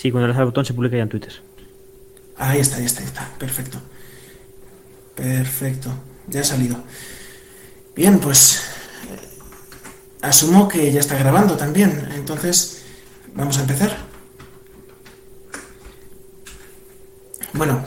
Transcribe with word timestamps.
Sí, 0.00 0.10
cuando 0.10 0.28
le 0.28 0.32
das 0.32 0.40
al 0.40 0.46
botón 0.46 0.64
se 0.64 0.72
publica 0.72 0.96
ya 0.96 1.02
en 1.02 1.10
Twitter. 1.10 1.30
Ahí 2.38 2.58
está, 2.58 2.78
ahí 2.78 2.86
está, 2.86 3.00
ahí 3.00 3.06
está. 3.06 3.28
Perfecto. 3.38 3.78
Perfecto. 5.14 5.90
Ya 6.26 6.40
ha 6.40 6.44
salido. 6.44 6.82
Bien, 7.94 8.18
pues 8.18 8.62
eh, 9.10 9.28
asumo 10.22 10.68
que 10.68 10.90
ya 10.90 11.00
está 11.00 11.18
grabando 11.18 11.54
también. 11.58 12.08
Entonces, 12.14 12.82
vamos 13.34 13.58
a 13.58 13.60
empezar. 13.60 13.94
Bueno, 17.52 17.84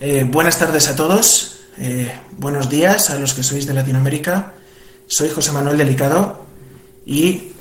eh, 0.00 0.24
buenas 0.30 0.58
tardes 0.58 0.88
a 0.88 0.96
todos. 0.96 1.60
Eh, 1.78 2.12
buenos 2.32 2.68
días 2.68 3.08
a 3.08 3.18
los 3.18 3.32
que 3.32 3.42
sois 3.42 3.66
de 3.66 3.72
Latinoamérica. 3.72 4.52
Soy 5.06 5.30
José 5.30 5.50
Manuel 5.52 5.78
Delicado 5.78 6.44
y 7.06 7.52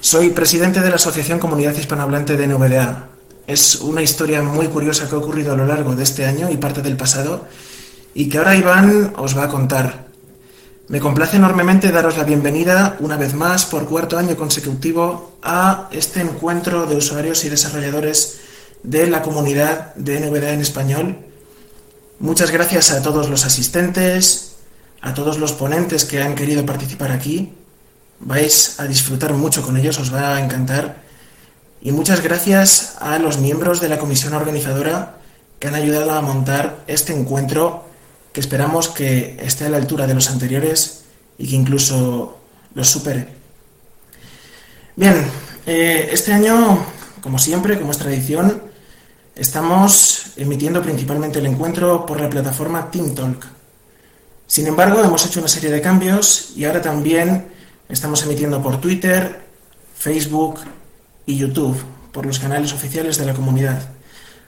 soy 0.00 0.30
presidente 0.30 0.80
de 0.80 0.88
la 0.88 0.96
Asociación 0.96 1.38
Comunidad 1.38 1.76
Hispanohablante 1.76 2.36
de 2.36 2.48
NVDA. 2.48 3.13
Es 3.46 3.76
una 3.76 4.00
historia 4.00 4.42
muy 4.42 4.68
curiosa 4.68 5.06
que 5.06 5.14
ha 5.14 5.18
ocurrido 5.18 5.52
a 5.52 5.56
lo 5.56 5.66
largo 5.66 5.94
de 5.94 6.02
este 6.02 6.24
año 6.24 6.48
y 6.50 6.56
parte 6.56 6.80
del 6.80 6.96
pasado 6.96 7.46
y 8.14 8.28
que 8.28 8.38
ahora 8.38 8.56
Iván 8.56 9.12
os 9.18 9.36
va 9.36 9.44
a 9.44 9.48
contar. 9.48 10.06
Me 10.88 10.98
complace 10.98 11.36
enormemente 11.36 11.92
daros 11.92 12.16
la 12.16 12.24
bienvenida 12.24 12.96
una 13.00 13.18
vez 13.18 13.34
más 13.34 13.66
por 13.66 13.86
cuarto 13.86 14.16
año 14.16 14.34
consecutivo 14.36 15.32
a 15.42 15.88
este 15.92 16.22
encuentro 16.22 16.86
de 16.86 16.96
usuarios 16.96 17.44
y 17.44 17.50
desarrolladores 17.50 18.40
de 18.82 19.08
la 19.08 19.20
comunidad 19.20 19.94
de 19.94 20.20
NVDA 20.20 20.52
en 20.52 20.60
español. 20.62 21.18
Muchas 22.20 22.50
gracias 22.50 22.92
a 22.92 23.02
todos 23.02 23.28
los 23.28 23.44
asistentes, 23.44 24.56
a 25.02 25.12
todos 25.12 25.38
los 25.38 25.52
ponentes 25.52 26.06
que 26.06 26.22
han 26.22 26.34
querido 26.34 26.64
participar 26.64 27.12
aquí. 27.12 27.52
Vais 28.20 28.80
a 28.80 28.84
disfrutar 28.84 29.34
mucho 29.34 29.60
con 29.60 29.76
ellos, 29.76 29.98
os 29.98 30.14
va 30.14 30.36
a 30.36 30.42
encantar. 30.42 31.03
Y 31.84 31.92
muchas 31.92 32.22
gracias 32.22 32.96
a 32.98 33.18
los 33.18 33.36
miembros 33.36 33.78
de 33.82 33.90
la 33.90 33.98
comisión 33.98 34.32
organizadora 34.32 35.16
que 35.58 35.68
han 35.68 35.74
ayudado 35.74 36.12
a 36.12 36.22
montar 36.22 36.82
este 36.86 37.12
encuentro 37.12 37.84
que 38.32 38.40
esperamos 38.40 38.88
que 38.88 39.36
esté 39.38 39.66
a 39.66 39.68
la 39.68 39.76
altura 39.76 40.06
de 40.06 40.14
los 40.14 40.30
anteriores 40.30 41.04
y 41.36 41.46
que 41.46 41.56
incluso 41.56 42.38
los 42.74 42.88
supere. 42.88 43.28
Bien, 44.96 45.26
eh, 45.66 46.08
este 46.10 46.32
año, 46.32 46.86
como 47.20 47.38
siempre, 47.38 47.78
como 47.78 47.90
es 47.90 47.98
tradición, 47.98 48.62
estamos 49.36 50.32
emitiendo 50.36 50.80
principalmente 50.80 51.38
el 51.38 51.46
encuentro 51.46 52.06
por 52.06 52.18
la 52.18 52.30
plataforma 52.30 52.90
TeamTalk. 52.90 53.46
Sin 54.46 54.66
embargo, 54.66 55.04
hemos 55.04 55.26
hecho 55.26 55.40
una 55.40 55.48
serie 55.48 55.70
de 55.70 55.82
cambios 55.82 56.54
y 56.56 56.64
ahora 56.64 56.80
también 56.80 57.48
estamos 57.90 58.22
emitiendo 58.22 58.62
por 58.62 58.80
Twitter, 58.80 59.42
Facebook, 59.94 60.60
y 61.26 61.36
YouTube 61.36 61.76
por 62.12 62.26
los 62.26 62.38
canales 62.38 62.72
oficiales 62.72 63.18
de 63.18 63.26
la 63.26 63.34
comunidad. 63.34 63.90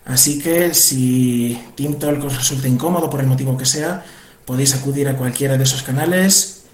Así 0.05 0.39
que 0.39 0.73
si 0.73 1.61
TeamTalk 1.75 2.25
os 2.25 2.37
resulta 2.37 2.69
incómodo 2.69 3.11
por 3.11 3.21
el 3.21 3.27
motivo 3.27 3.57
que 3.57 3.67
sea, 3.67 4.05
podéis 4.45 4.75
acudir 4.75 5.09
a 5.09 5.17
cualquiera 5.17 5.59
de 5.59 5.65
esos 5.65 5.83
canales 5.83 6.65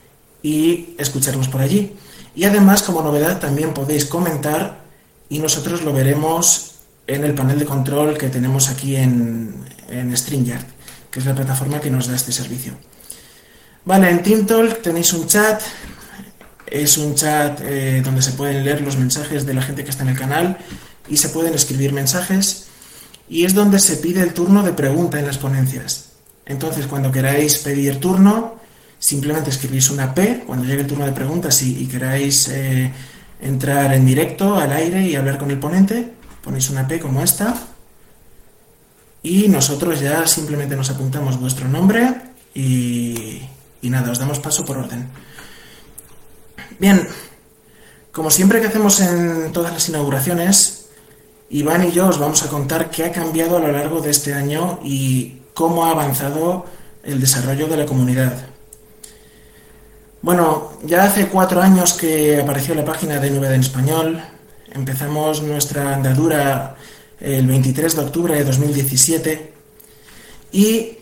y 0.43 0.95
escucharnos 0.99 1.49
por 1.49 1.63
allí. 1.63 1.97
Y 2.35 2.45
además, 2.45 2.83
como 2.83 3.03
novedad, 3.03 3.41
también 3.41 3.73
podéis 3.73 4.05
comentar 4.05 4.83
y 5.29 5.39
nosotros 5.39 5.83
lo 5.83 5.93
veremos 5.95 6.75
en 7.07 7.25
el 7.25 7.35
panel 7.35 7.59
de 7.59 7.65
control 7.65 8.19
que 8.19 8.29
tenemos 8.29 8.69
aquí 8.69 8.97
en, 8.97 9.65
en 9.89 10.15
StreamYard, 10.17 10.67
que 11.11 11.21
es 11.21 11.27
la 11.27 11.35
plataforma 11.35 11.81
que 11.81 11.91
nos 11.91 12.07
da 12.07 12.15
este 12.15 12.33
servicio. 12.33 12.75
Vale, 13.85 14.11
en 14.11 14.23
TeamTalk 14.23 14.83
tenéis 14.83 15.13
un 15.13 15.27
chat 15.27 15.61
es 16.73 16.97
un 16.97 17.15
chat 17.15 17.61
eh, 17.63 18.01
donde 18.03 18.23
se 18.23 18.33
pueden 18.33 18.65
leer 18.65 18.81
los 18.81 18.97
mensajes 18.97 19.45
de 19.45 19.53
la 19.53 19.61
gente 19.61 19.85
que 19.85 19.91
está 19.91 20.05
en 20.05 20.09
el 20.09 20.19
canal 20.19 20.57
y 21.07 21.19
se 21.19 21.29
pueden 21.29 21.53
escribir 21.53 21.93
mensajes. 21.93 22.69
Y 23.29 23.45
es 23.45 23.55
donde 23.55 23.79
se 23.79 23.97
pide 23.97 24.23
el 24.23 24.33
turno 24.33 24.63
de 24.63 24.73
pregunta 24.73 25.19
en 25.19 25.27
las 25.27 25.37
ponencias. 25.37 26.13
Entonces, 26.47 26.87
cuando 26.87 27.13
queráis 27.13 27.59
pedir 27.59 28.01
turno, 28.01 28.57
simplemente 28.99 29.51
escribís 29.51 29.91
una 29.91 30.15
P 30.15 30.45
cuando 30.47 30.65
llegue 30.65 30.81
el 30.81 30.87
turno 30.87 31.05
de 31.05 31.13
preguntas 31.13 31.63
y, 31.63 31.87
queráis 31.87 32.49
eh, 32.49 32.91
entrar 33.43 33.93
en 33.93 34.07
directo 34.07 34.57
al 34.57 34.73
aire 34.73 35.07
y 35.07 35.15
hablar 35.15 35.37
con 35.37 35.51
el 35.51 35.59
ponente, 35.59 36.11
ponéis 36.43 36.71
una 36.71 36.89
P 36.89 37.01
como 37.01 37.23
esta. 37.23 37.55
Y 39.23 39.49
nosotros 39.49 40.01
ya 40.01 40.27
simplemente 40.27 40.75
nos 40.75 40.89
apuntamos 40.89 41.39
vuestro 41.39 41.69
nombre 41.69 42.15
y, 42.55 43.43
y 43.83 43.91
nada, 43.91 44.11
os 44.11 44.19
damos 44.19 44.41
paso 44.41 44.65
por 44.65 44.79
orden. 44.79 45.07
Bien, 46.83 47.07
como 48.11 48.29
siempre 48.29 48.61
que 48.61 48.67
hacemos 48.67 48.99
en 48.99 49.53
todas 49.53 49.73
las 49.73 49.89
inauguraciones, 49.89 50.87
Iván 51.49 51.87
y 51.87 51.93
yo 51.93 52.09
os 52.09 52.19
vamos 52.19 52.43
a 52.43 52.49
contar 52.49 52.91
qué 52.91 53.05
ha 53.05 53.13
cambiado 53.13 53.57
a 53.57 53.61
lo 53.61 53.71
largo 53.71 54.01
de 54.01 54.11
este 54.11 54.35
año 54.35 54.81
y 54.83 55.43
cómo 55.55 55.87
ha 55.87 55.93
avanzado 55.93 56.67
el 57.05 57.21
desarrollo 57.21 57.69
de 57.69 57.77
la 57.77 57.87
comunidad. 57.87 58.33
Bueno, 60.23 60.73
ya 60.83 61.05
hace 61.05 61.29
cuatro 61.29 61.63
años 61.63 61.93
que 61.93 62.41
apareció 62.41 62.75
la 62.75 62.85
página 62.85 63.21
de 63.21 63.31
Nubed 63.31 63.53
en 63.53 63.61
Español. 63.61 64.21
Empezamos 64.73 65.41
nuestra 65.41 65.95
andadura 65.95 66.75
el 67.21 67.47
23 67.47 67.95
de 67.95 68.03
octubre 68.03 68.35
de 68.35 68.43
2017 68.43 69.53
y, 70.51 70.99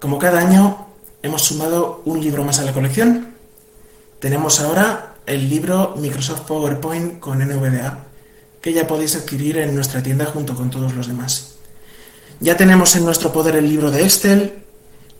como 0.00 0.18
cada 0.18 0.40
año, 0.40 0.88
hemos 1.22 1.42
sumado 1.42 2.02
un 2.04 2.20
libro 2.20 2.42
más 2.42 2.58
a 2.58 2.64
la 2.64 2.72
colección 2.72 3.31
tenemos 4.22 4.60
ahora 4.60 5.16
el 5.26 5.50
libro 5.50 5.96
Microsoft 5.98 6.42
PowerPoint 6.42 7.18
con 7.18 7.40
NVDA, 7.40 8.04
que 8.60 8.72
ya 8.72 8.86
podéis 8.86 9.16
adquirir 9.16 9.58
en 9.58 9.74
nuestra 9.74 10.00
tienda 10.00 10.26
junto 10.26 10.54
con 10.54 10.70
todos 10.70 10.94
los 10.94 11.08
demás. 11.08 11.56
Ya 12.38 12.56
tenemos 12.56 12.94
en 12.94 13.04
nuestro 13.04 13.32
poder 13.32 13.56
el 13.56 13.68
libro 13.68 13.90
de 13.90 14.04
Excel 14.04 14.62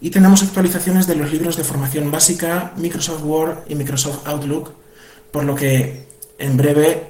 y 0.01 0.11
tenemos 0.11 0.45
actualizaciones 0.45 1.09
de 1.09 1.17
los 1.17 1.33
libros 1.33 1.57
de 1.57 1.65
formación 1.65 2.13
básica, 2.13 2.75
Microsoft 2.77 3.25
Word 3.25 3.59
y 3.67 3.75
Microsoft 3.75 4.25
Outlook, 4.25 4.73
por 5.33 5.43
lo 5.43 5.57
que 5.57 6.07
en 6.39 6.57
breve 6.57 7.09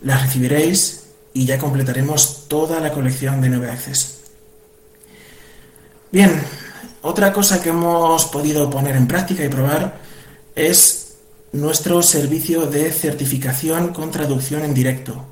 las 0.00 0.22
recibiréis 0.22 1.08
y 1.34 1.44
ya 1.44 1.58
completaremos 1.58 2.48
toda 2.48 2.80
la 2.80 2.90
colección 2.90 3.42
de 3.42 3.50
9 3.50 3.70
Access. 3.70 4.20
Bien, 6.10 6.42
otra 7.02 7.34
cosa 7.34 7.60
que 7.60 7.68
hemos 7.68 8.24
podido 8.24 8.70
poner 8.70 8.96
en 8.96 9.06
práctica 9.06 9.44
y 9.44 9.50
probar 9.50 10.00
es 10.54 11.03
nuestro 11.54 12.02
servicio 12.02 12.66
de 12.66 12.90
certificación 12.90 13.92
con 13.92 14.10
traducción 14.10 14.64
en 14.64 14.74
directo. 14.74 15.24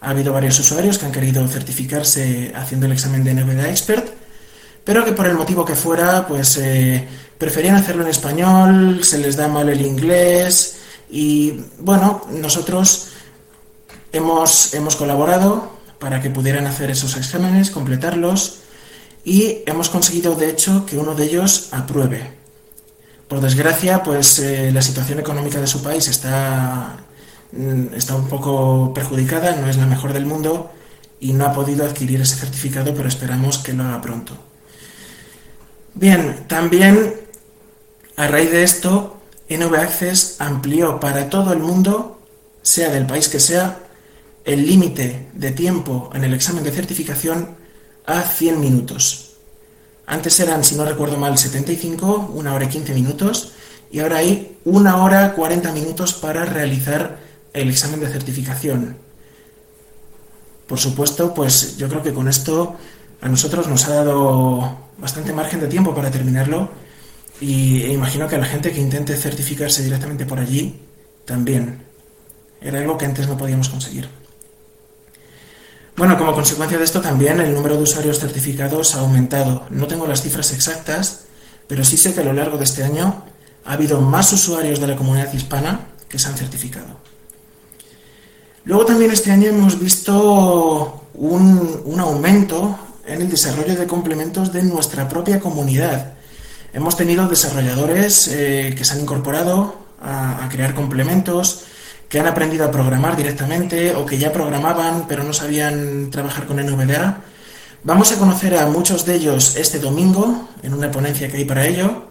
Ha 0.00 0.10
habido 0.10 0.32
varios 0.32 0.58
usuarios 0.60 0.96
que 0.96 1.06
han 1.06 1.12
querido 1.12 1.46
certificarse 1.48 2.52
haciendo 2.54 2.86
el 2.86 2.92
examen 2.92 3.24
de 3.24 3.34
NVDA 3.34 3.68
Expert, 3.68 4.14
pero 4.84 5.04
que 5.04 5.12
por 5.12 5.26
el 5.26 5.34
motivo 5.34 5.64
que 5.64 5.74
fuera, 5.74 6.26
pues 6.26 6.56
eh, 6.56 7.06
preferían 7.36 7.74
hacerlo 7.74 8.04
en 8.04 8.10
español, 8.10 9.02
se 9.02 9.18
les 9.18 9.36
da 9.36 9.48
mal 9.48 9.68
el 9.68 9.80
inglés 9.80 10.78
y 11.10 11.60
bueno, 11.80 12.22
nosotros 12.30 13.08
hemos, 14.12 14.72
hemos 14.72 14.94
colaborado 14.94 15.78
para 15.98 16.22
que 16.22 16.30
pudieran 16.30 16.68
hacer 16.68 16.90
esos 16.90 17.16
exámenes, 17.16 17.72
completarlos 17.72 18.60
y 19.24 19.58
hemos 19.66 19.88
conseguido 19.88 20.36
de 20.36 20.48
hecho 20.48 20.86
que 20.86 20.96
uno 20.96 21.16
de 21.16 21.24
ellos 21.24 21.70
apruebe. 21.72 22.39
Por 23.30 23.40
desgracia, 23.40 24.02
pues 24.02 24.40
eh, 24.40 24.72
la 24.72 24.82
situación 24.82 25.20
económica 25.20 25.60
de 25.60 25.68
su 25.68 25.84
país 25.84 26.08
está, 26.08 26.96
mm, 27.52 27.94
está 27.94 28.16
un 28.16 28.26
poco 28.26 28.92
perjudicada, 28.92 29.54
no 29.54 29.70
es 29.70 29.76
la 29.76 29.86
mejor 29.86 30.12
del 30.12 30.26
mundo 30.26 30.72
y 31.20 31.32
no 31.32 31.46
ha 31.46 31.52
podido 31.52 31.84
adquirir 31.84 32.20
ese 32.20 32.34
certificado, 32.34 32.92
pero 32.92 33.06
esperamos 33.06 33.58
que 33.58 33.72
lo 33.72 33.84
haga 33.84 34.00
pronto. 34.00 34.36
Bien, 35.94 36.44
también 36.48 37.20
a 38.16 38.26
raíz 38.26 38.50
de 38.50 38.64
esto, 38.64 39.20
NV 39.48 39.76
Access 39.76 40.40
amplió 40.40 40.98
para 40.98 41.30
todo 41.30 41.52
el 41.52 41.60
mundo, 41.60 42.20
sea 42.62 42.90
del 42.90 43.06
país 43.06 43.28
que 43.28 43.38
sea, 43.38 43.78
el 44.44 44.66
límite 44.66 45.28
de 45.34 45.52
tiempo 45.52 46.10
en 46.14 46.24
el 46.24 46.34
examen 46.34 46.64
de 46.64 46.72
certificación 46.72 47.54
a 48.06 48.22
100 48.22 48.58
minutos. 48.58 49.29
Antes 50.10 50.40
eran, 50.40 50.64
si 50.64 50.74
no 50.74 50.84
recuerdo 50.84 51.16
mal, 51.18 51.38
75, 51.38 52.32
una 52.34 52.52
hora 52.52 52.64
y 52.64 52.68
15 52.68 52.94
minutos, 52.94 53.52
y 53.92 54.00
ahora 54.00 54.16
hay 54.16 54.58
una 54.64 55.04
hora 55.04 55.34
40 55.34 55.70
minutos 55.70 56.14
para 56.14 56.44
realizar 56.44 57.20
el 57.52 57.70
examen 57.70 58.00
de 58.00 58.08
certificación. 58.08 58.96
Por 60.66 60.80
supuesto, 60.80 61.32
pues 61.32 61.76
yo 61.76 61.88
creo 61.88 62.02
que 62.02 62.12
con 62.12 62.26
esto 62.26 62.74
a 63.20 63.28
nosotros 63.28 63.68
nos 63.68 63.84
ha 63.86 63.94
dado 63.94 64.78
bastante 64.98 65.32
margen 65.32 65.60
de 65.60 65.68
tiempo 65.68 65.94
para 65.94 66.10
terminarlo 66.10 66.70
y 67.40 67.82
e 67.82 67.92
imagino 67.92 68.26
que 68.26 68.34
a 68.34 68.38
la 68.38 68.46
gente 68.46 68.72
que 68.72 68.80
intente 68.80 69.14
certificarse 69.14 69.84
directamente 69.84 70.26
por 70.26 70.40
allí 70.40 70.80
también. 71.24 71.84
Era 72.60 72.80
algo 72.80 72.98
que 72.98 73.04
antes 73.04 73.28
no 73.28 73.38
podíamos 73.38 73.68
conseguir. 73.68 74.08
Bueno, 76.00 76.16
como 76.16 76.32
consecuencia 76.32 76.78
de 76.78 76.84
esto 76.84 77.02
también 77.02 77.42
el 77.42 77.52
número 77.52 77.76
de 77.76 77.82
usuarios 77.82 78.20
certificados 78.20 78.94
ha 78.94 79.00
aumentado. 79.00 79.66
No 79.68 79.86
tengo 79.86 80.06
las 80.06 80.22
cifras 80.22 80.50
exactas, 80.54 81.24
pero 81.66 81.84
sí 81.84 81.98
sé 81.98 82.14
que 82.14 82.20
a 82.20 82.24
lo 82.24 82.32
largo 82.32 82.56
de 82.56 82.64
este 82.64 82.82
año 82.82 83.22
ha 83.66 83.74
habido 83.74 84.00
más 84.00 84.32
usuarios 84.32 84.80
de 84.80 84.86
la 84.86 84.96
comunidad 84.96 85.30
hispana 85.30 85.88
que 86.08 86.18
se 86.18 86.28
han 86.28 86.38
certificado. 86.38 86.86
Luego 88.64 88.86
también 88.86 89.10
este 89.10 89.30
año 89.30 89.50
hemos 89.50 89.78
visto 89.78 91.04
un, 91.12 92.00
aumento 92.00 92.78
en 93.06 93.20
el 93.20 93.28
desarrollo 93.28 93.76
de 93.76 93.86
complementos 93.86 94.54
de 94.54 94.62
nuestra 94.62 95.06
propia 95.06 95.38
comunidad. 95.38 96.14
Hemos 96.72 96.96
tenido 96.96 97.28
desarrolladores 97.28 98.26
eh, 98.28 98.74
que 98.74 98.86
se 98.86 98.94
han 98.94 99.00
incorporado 99.00 99.74
a, 100.00 100.48
crear 100.50 100.74
complementos, 100.74 101.64
que 102.10 102.18
han 102.18 102.26
aprendido 102.26 102.66
a 102.66 102.72
programar 102.72 103.16
directamente 103.16 103.94
o 103.94 104.04
que 104.04 104.18
ya 104.18 104.32
programaban 104.32 105.06
pero 105.08 105.22
no 105.22 105.32
sabían 105.32 106.10
trabajar 106.10 106.44
con 106.44 106.56
NVDA. 106.58 107.22
Vamos 107.84 108.12
a 108.12 108.16
conocer 108.16 108.58
a 108.58 108.66
muchos 108.66 109.06
de 109.06 109.14
ellos 109.14 109.56
este 109.56 109.78
domingo 109.78 110.50
en 110.62 110.74
una 110.74 110.90
ponencia 110.90 111.28
que 111.28 111.38
hay 111.38 111.44
para 111.46 111.66
ello, 111.66 112.10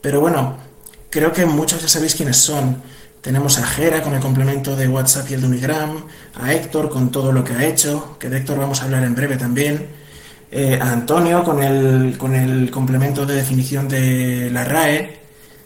pero 0.00 0.20
bueno, 0.20 0.56
creo 1.10 1.32
que 1.32 1.44
muchos 1.44 1.82
ya 1.82 1.88
sabéis 1.88 2.14
quiénes 2.14 2.36
son. 2.36 2.80
Tenemos 3.20 3.58
a 3.58 3.66
Jera 3.66 4.02
con 4.02 4.14
el 4.14 4.20
complemento 4.20 4.76
de 4.76 4.86
WhatsApp 4.86 5.28
y 5.30 5.34
el 5.34 5.40
de 5.40 5.46
Unigram, 5.48 6.04
a 6.40 6.52
Héctor 6.52 6.88
con 6.88 7.10
todo 7.10 7.32
lo 7.32 7.42
que 7.42 7.54
ha 7.54 7.64
hecho, 7.66 8.16
que 8.20 8.28
de 8.28 8.38
Héctor 8.38 8.58
vamos 8.58 8.80
a 8.80 8.84
hablar 8.84 9.02
en 9.02 9.14
breve 9.14 9.36
también, 9.36 9.88
eh, 10.52 10.78
a 10.80 10.92
Antonio 10.92 11.42
con 11.42 11.62
el, 11.62 12.16
con 12.16 12.34
el 12.34 12.70
complemento 12.70 13.26
de 13.26 13.34
definición 13.34 13.88
de 13.88 14.48
la 14.52 14.64
RAE. 14.64 15.23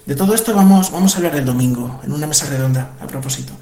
De 0.09 0.17
todo 0.17 0.35
esto 0.35 0.55
vamos, 0.55 0.91
vamos 0.91 1.13
a 1.13 1.19
hablar 1.19 1.37
el 1.37 1.45
domingo, 1.45 2.01
en 2.03 2.15
una 2.15 2.27
mesa 2.27 2.47
redonda, 2.47 2.93
a 2.99 3.07
propósito. 3.07 3.53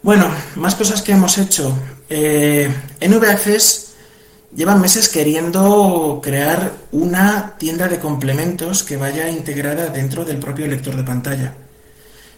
Bueno, 0.00 0.28
más 0.54 0.76
cosas 0.76 1.02
que 1.02 1.10
hemos 1.10 1.38
hecho. 1.38 1.76
Eh, 2.08 2.72
NV 3.00 3.24
llevan 4.54 4.80
meses 4.80 5.08
queriendo 5.08 6.20
crear 6.22 6.70
una 6.92 7.56
tienda 7.58 7.88
de 7.88 7.98
complementos 7.98 8.84
que 8.84 8.96
vaya 8.96 9.28
integrada 9.28 9.88
dentro 9.88 10.24
del 10.24 10.38
propio 10.38 10.68
lector 10.68 10.94
de 10.94 11.02
pantalla. 11.02 11.54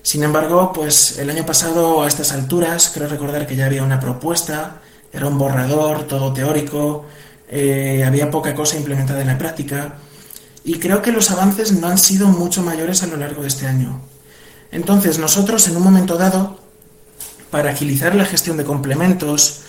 Sin 0.00 0.22
embargo, 0.22 0.72
pues 0.72 1.18
el 1.18 1.28
año 1.28 1.44
pasado 1.44 2.02
a 2.02 2.08
estas 2.08 2.32
alturas, 2.32 2.90
creo 2.94 3.08
recordar 3.08 3.46
que 3.46 3.56
ya 3.56 3.66
había 3.66 3.82
una 3.82 4.00
propuesta, 4.00 4.80
era 5.12 5.26
un 5.26 5.36
borrador, 5.36 6.04
todo 6.04 6.32
teórico, 6.32 7.04
eh, 7.50 8.04
había 8.06 8.30
poca 8.30 8.54
cosa 8.54 8.78
implementada 8.78 9.20
en 9.20 9.26
la 9.26 9.36
práctica 9.36 9.96
y 10.66 10.80
creo 10.80 11.00
que 11.00 11.12
los 11.12 11.30
avances 11.30 11.70
no 11.70 11.86
han 11.86 11.96
sido 11.96 12.26
mucho 12.26 12.60
mayores 12.60 13.04
a 13.04 13.06
lo 13.06 13.16
largo 13.16 13.42
de 13.42 13.48
este 13.48 13.68
año. 13.68 14.00
Entonces 14.72 15.16
nosotros 15.20 15.68
en 15.68 15.76
un 15.76 15.84
momento 15.84 16.18
dado, 16.18 16.58
para 17.52 17.70
agilizar 17.70 18.16
la 18.16 18.24
gestión 18.24 18.56
de 18.56 18.64
complementos 18.64 19.60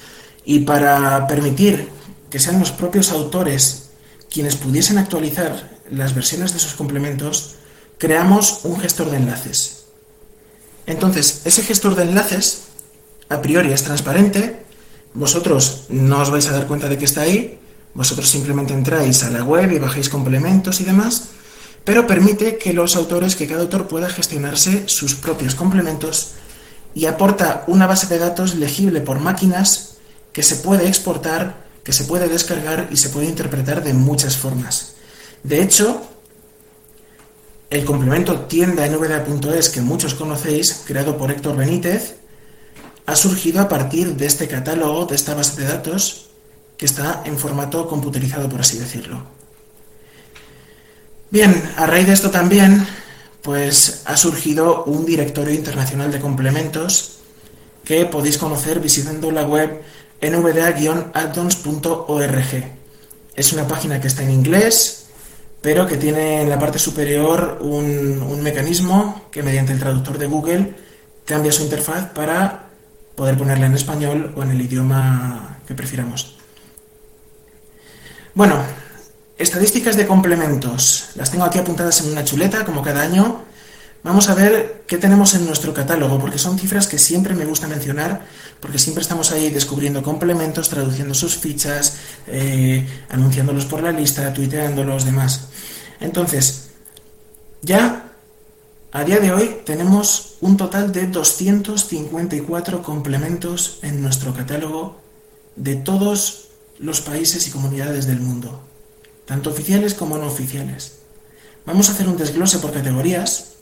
y 0.43 0.61
para 0.61 1.27
permitir 1.27 1.89
que 2.31 2.39
sean 2.39 2.59
los 2.59 2.71
propios 2.71 3.11
autores 3.11 3.91
quienes 4.31 4.55
pudiesen 4.55 4.97
actualizar 4.97 5.69
las 5.91 6.15
versiones 6.15 6.53
de 6.53 6.59
sus 6.59 6.73
complementos, 6.73 7.57
creamos 7.99 8.61
un 8.63 8.79
gestor 8.79 9.11
de 9.11 9.17
enlaces. 9.17 9.85
Entonces, 10.87 11.41
ese 11.45 11.61
gestor 11.61 11.93
de 11.93 12.03
enlaces, 12.03 12.63
a 13.29 13.39
priori 13.43 13.71
es 13.71 13.83
transparente, 13.83 14.65
vosotros 15.13 15.85
no 15.89 16.21
os 16.21 16.31
vais 16.31 16.47
a 16.47 16.53
dar 16.53 16.65
cuenta 16.65 16.89
de 16.89 16.97
que 16.97 17.05
está 17.05 17.21
ahí, 17.21 17.59
vosotros 17.97 18.29
simplemente 18.29 18.75
entráis 18.75 19.23
a 19.23 19.31
la 19.31 19.43
web 19.43 19.71
y 19.71 19.79
bajáis 19.79 20.07
complementos 20.07 20.79
y 20.79 20.83
demás, 20.83 21.29
pero 21.83 22.05
permite 22.05 22.57
que 22.57 22.71
los 22.71 22.95
autores, 22.95 23.35
que 23.35 23.47
cada 23.47 23.61
autor 23.61 23.87
pueda 23.87 24.07
gestionarse 24.07 24.83
sus 24.87 25.15
propios 25.15 25.55
complementos 25.55 26.33
y 26.93 27.07
aporta 27.07 27.63
una 27.65 27.87
base 27.87 28.05
de 28.05 28.19
datos 28.19 28.53
legible 28.53 29.01
por 29.01 29.19
máquinas 29.19 29.97
que 30.31 30.43
se 30.43 30.57
puede 30.57 30.87
exportar, 30.87 31.65
que 31.83 31.91
se 31.91 32.03
puede 32.03 32.29
descargar 32.29 32.87
y 32.91 32.97
se 32.97 33.09
puede 33.09 33.25
interpretar 33.25 33.83
de 33.83 33.95
muchas 33.95 34.37
formas. 34.37 34.93
De 35.41 35.63
hecho, 35.63 36.03
el 37.71 37.83
complemento 37.83 38.41
tienda 38.41 38.87
nvda.es 38.87 39.69
que 39.69 39.81
muchos 39.81 40.13
conocéis, 40.13 40.83
creado 40.85 41.17
por 41.17 41.31
Héctor 41.31 41.57
Benítez, 41.57 42.17
ha 43.07 43.15
surgido 43.15 43.59
a 43.59 43.67
partir 43.67 44.15
de 44.15 44.27
este 44.27 44.47
catálogo, 44.47 45.07
de 45.07 45.15
esta 45.15 45.33
base 45.33 45.59
de 45.59 45.67
datos, 45.67 46.26
que 46.77 46.85
está 46.85 47.23
en 47.25 47.37
formato 47.37 47.87
computerizado, 47.87 48.47
por 48.47 48.61
así 48.61 48.77
decirlo. 48.77 49.23
Bien, 51.29 51.71
a 51.75 51.85
raíz 51.85 52.07
de 52.07 52.13
esto 52.13 52.31
también, 52.31 52.87
pues 53.41 54.03
ha 54.05 54.15
surgido 54.15 54.83
un 54.85 55.05
directorio 55.05 55.53
internacional 55.53 56.11
de 56.11 56.19
complementos 56.19 57.19
que 57.83 58.05
podéis 58.05 58.37
conocer 58.37 58.79
visitando 58.79 59.31
la 59.31 59.43
web 59.43 59.81
nvda-addons.org. 60.21 61.11
Es 63.35 63.53
una 63.53 63.67
página 63.67 63.99
que 64.01 64.07
está 64.07 64.23
en 64.23 64.31
inglés, 64.31 65.07
pero 65.61 65.85
que 65.87 65.97
tiene 65.97 66.41
en 66.41 66.49
la 66.49 66.59
parte 66.59 66.79
superior 66.79 67.57
un, 67.61 68.41
mecanismo 68.41 69.23
que 69.31 69.43
mediante 69.43 69.73
el 69.73 69.79
traductor 69.79 70.17
de 70.17 70.27
Google 70.27 70.75
cambia 71.25 71.51
su 71.51 71.63
interfaz 71.63 72.09
para 72.11 72.67
poder 73.15 73.37
ponerla 73.37 73.65
en 73.65 73.73
español 73.73 74.33
o 74.35 74.43
en 74.43 74.51
el 74.51 74.61
idioma 74.61 75.59
que 75.67 75.73
prefiramos. 75.73 76.36
Bueno, 78.37 78.61
estadísticas 79.39 79.97
de 79.97 80.05
complementos. 80.05 81.09
Las 81.15 81.31
tengo 81.31 81.43
aquí 81.43 81.57
apuntadas 81.57 82.01
en 82.01 82.11
una 82.11 82.23
chuleta, 82.23 82.65
como 82.65 82.83
cada 82.83 83.01
año. 83.01 83.41
Vamos 84.03 84.29
a 84.29 84.35
ver 84.35 84.83
qué 84.85 84.99
tenemos 84.99 85.33
en 85.33 85.47
nuestro 85.47 85.73
catálogo, 85.73 86.19
porque 86.19 86.37
son 86.37 86.59
cifras 86.59 86.85
que 86.85 86.99
siempre 86.99 87.33
me 87.33 87.45
gusta 87.45 87.67
mencionar, 87.67 88.21
porque 88.59 88.77
siempre 88.77 89.01
estamos 89.01 89.31
ahí 89.31 89.49
descubriendo 89.49 90.03
complementos, 90.03 90.69
traduciendo 90.69 91.15
sus 91.15 91.35
fichas, 91.35 91.97
eh, 92.27 92.87
anunciándolos 93.09 93.65
por 93.65 93.81
la 93.81 93.91
lista, 93.91 94.31
tuiteándolos, 94.31 95.03
demás. 95.03 95.47
Entonces, 95.99 96.69
ya 97.63 98.11
a 98.91 99.03
día 99.03 99.17
de 99.17 99.33
hoy 99.33 99.61
tenemos 99.65 100.35
un 100.41 100.57
total 100.57 100.91
de 100.91 101.07
254 101.07 102.83
complementos 102.83 103.79
en 103.81 104.03
nuestro 104.03 104.35
catálogo 104.35 105.01
de 105.55 105.75
todos 105.75 106.46
los 106.79 107.01
países 107.01 107.47
y 107.47 107.51
comunidades 107.51 108.07
del 108.07 108.19
mundo, 108.19 108.61
tanto 109.25 109.49
oficiales 109.49 109.93
como 109.93 110.17
no 110.17 110.27
oficiales. 110.27 110.93
Vamos 111.65 111.89
a 111.89 111.91
hacer 111.91 112.07
un 112.07 112.17
desglose 112.17 112.59
por 112.59 112.71
categorías. 112.71 113.53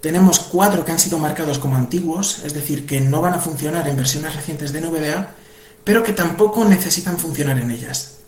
Tenemos 0.00 0.38
cuatro 0.38 0.84
que 0.84 0.92
han 0.92 0.98
sido 0.98 1.18
marcados 1.18 1.58
como 1.58 1.76
antiguos, 1.76 2.40
es 2.44 2.54
decir, 2.54 2.86
que 2.86 3.00
no 3.00 3.20
van 3.20 3.34
a 3.34 3.40
funcionar 3.40 3.88
en 3.88 3.96
versiones 3.96 4.36
recientes 4.36 4.72
de 4.72 4.80
NVDA, 4.80 5.34
pero 5.82 6.02
que 6.02 6.12
tampoco 6.12 6.64
necesitan 6.64 7.18
funcionar 7.18 7.58
en 7.58 7.70
ellas. 7.70 8.18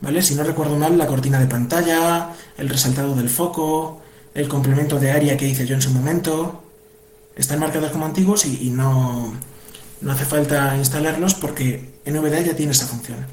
¿vale? 0.00 0.22
Si 0.22 0.34
no 0.34 0.42
recuerdo 0.42 0.76
mal, 0.76 0.98
la 0.98 1.06
cortina 1.06 1.38
de 1.38 1.46
pantalla, 1.46 2.30
el 2.56 2.68
resaltado 2.68 3.14
del 3.14 3.30
foco, 3.30 4.02
el 4.34 4.48
complemento 4.48 4.98
de 4.98 5.10
área 5.10 5.36
que 5.36 5.48
hice 5.48 5.66
yo 5.66 5.74
en 5.74 5.82
su 5.82 5.90
momento, 5.90 6.62
están 7.36 7.60
marcados 7.60 7.90
como 7.90 8.06
antiguos 8.06 8.44
y, 8.44 8.70
no, 8.70 9.34
no 10.00 10.12
hace 10.12 10.24
falta 10.24 10.76
instalarlos 10.76 11.34
porque 11.34 12.00
NVDA 12.04 12.40
ya 12.40 12.56
tiene 12.56 12.72
esa 12.72 12.86
función. 12.86 13.26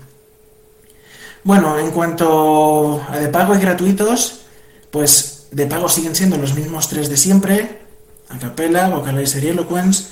Bueno, 1.43 1.77
en 1.77 1.91
cuanto 1.91 3.03
a 3.07 3.19
de 3.19 3.27
pago 3.27 3.55
y 3.55 3.59
gratuitos, 3.59 4.41
pues 4.89 5.47
de 5.51 5.67
pago 5.67 5.87
siguen 5.89 6.15
siendo 6.15 6.37
los 6.37 6.55
mismos 6.55 6.89
tres 6.89 7.09
de 7.09 7.17
siempre, 7.17 7.81
Acapella, 8.29 8.89
Vocalizer 8.89 9.43
y 9.43 9.47
Eloquence, 9.49 10.05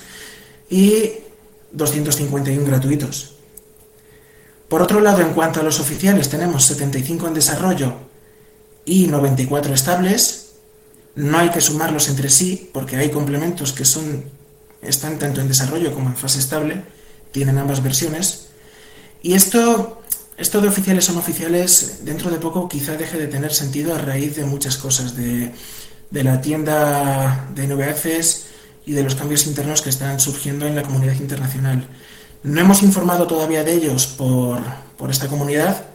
y 0.69 1.11
251 1.71 2.65
gratuitos. 2.65 3.33
Por 4.69 4.81
otro 4.81 5.01
lado, 5.01 5.21
en 5.21 5.33
cuanto 5.33 5.59
a 5.59 5.63
los 5.63 5.79
oficiales, 5.79 6.29
tenemos 6.29 6.65
75 6.65 7.27
en 7.27 7.33
desarrollo 7.33 7.93
y 8.85 9.07
94 9.07 9.73
estables. 9.73 10.53
No 11.15 11.37
hay 11.37 11.49
que 11.49 11.61
sumarlos 11.61 12.09
entre 12.09 12.29
sí 12.29 12.69
porque 12.73 12.97
hay 12.97 13.11
complementos 13.11 13.73
que 13.73 13.85
son, 13.85 14.25
están 14.85 15.19
tanto 15.19 15.41
en 15.41 15.47
desarrollo 15.47 15.93
como 15.93 16.09
en 16.09 16.15
fase 16.15 16.39
estable, 16.39 16.83
tienen 17.31 17.57
ambas 17.57 17.81
versiones. 17.83 18.47
Y 19.21 19.33
esto, 19.33 20.01
de 20.37 20.67
oficiales 20.67 21.05
son 21.05 21.17
oficiales, 21.17 21.99
dentro 22.03 22.29
de 22.29 22.37
poco 22.37 22.67
quizá 22.67 22.97
deje 22.97 23.17
de 23.17 23.27
tener 23.27 23.53
sentido 23.53 23.95
a 23.95 23.97
raíz 23.97 24.35
de 24.35 24.45
muchas 24.45 24.77
cosas, 24.77 25.15
de, 25.15 25.51
de 26.11 26.23
la 26.23 26.41
tienda 26.41 27.47
de 27.55 27.67
NVACs 27.67 28.45
y 28.85 28.93
de 28.93 29.03
los 29.03 29.15
cambios 29.15 29.47
internos 29.47 29.81
que 29.81 29.89
están 29.89 30.19
surgiendo 30.19 30.67
en 30.67 30.75
la 30.75 30.83
comunidad 30.83 31.15
internacional. 31.15 31.87
No 32.43 32.59
hemos 32.59 32.83
informado 32.83 33.25
todavía 33.25 33.63
de 33.63 33.73
ellos 33.73 34.05
por, 34.07 34.61
esta 35.09 35.27
comunidad 35.27 35.85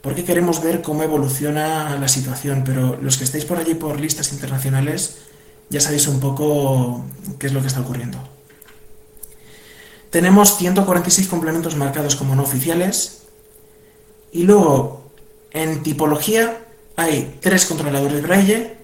porque 0.00 0.24
queremos 0.24 0.62
ver 0.62 0.80
cómo 0.80 1.02
evoluciona 1.02 1.98
la 1.98 2.08
situación, 2.08 2.62
pero 2.64 2.98
los 3.00 3.18
que 3.18 3.24
estáis 3.24 3.44
por 3.44 3.58
allí 3.58 3.74
por 3.74 4.00
listas 4.00 4.32
internacionales 4.32 5.16
ya 5.70 5.80
sabéis 5.80 6.06
un 6.08 6.20
poco 6.20 7.04
qué 7.38 7.46
es 7.46 7.52
lo 7.52 7.60
que 7.60 7.68
está 7.68 7.80
ocurriendo. 7.80 8.18
Tenemos 10.14 10.58
146 10.58 11.26
complementos 11.26 11.74
marcados 11.74 12.14
como 12.14 12.36
no 12.36 12.44
oficiales. 12.44 13.22
Y 14.30 14.44
luego 14.44 15.10
en 15.50 15.82
tipología 15.82 16.56
hay 16.94 17.36
tres 17.40 17.66
controladores 17.66 18.22
Braille, 18.22 18.76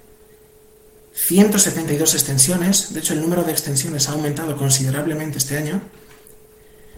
172 1.14 2.14
extensiones, 2.14 2.92
de 2.92 2.98
hecho 2.98 3.12
el 3.12 3.20
número 3.20 3.44
de 3.44 3.52
extensiones 3.52 4.08
ha 4.08 4.12
aumentado 4.14 4.56
considerablemente 4.56 5.38
este 5.38 5.56
año, 5.56 5.82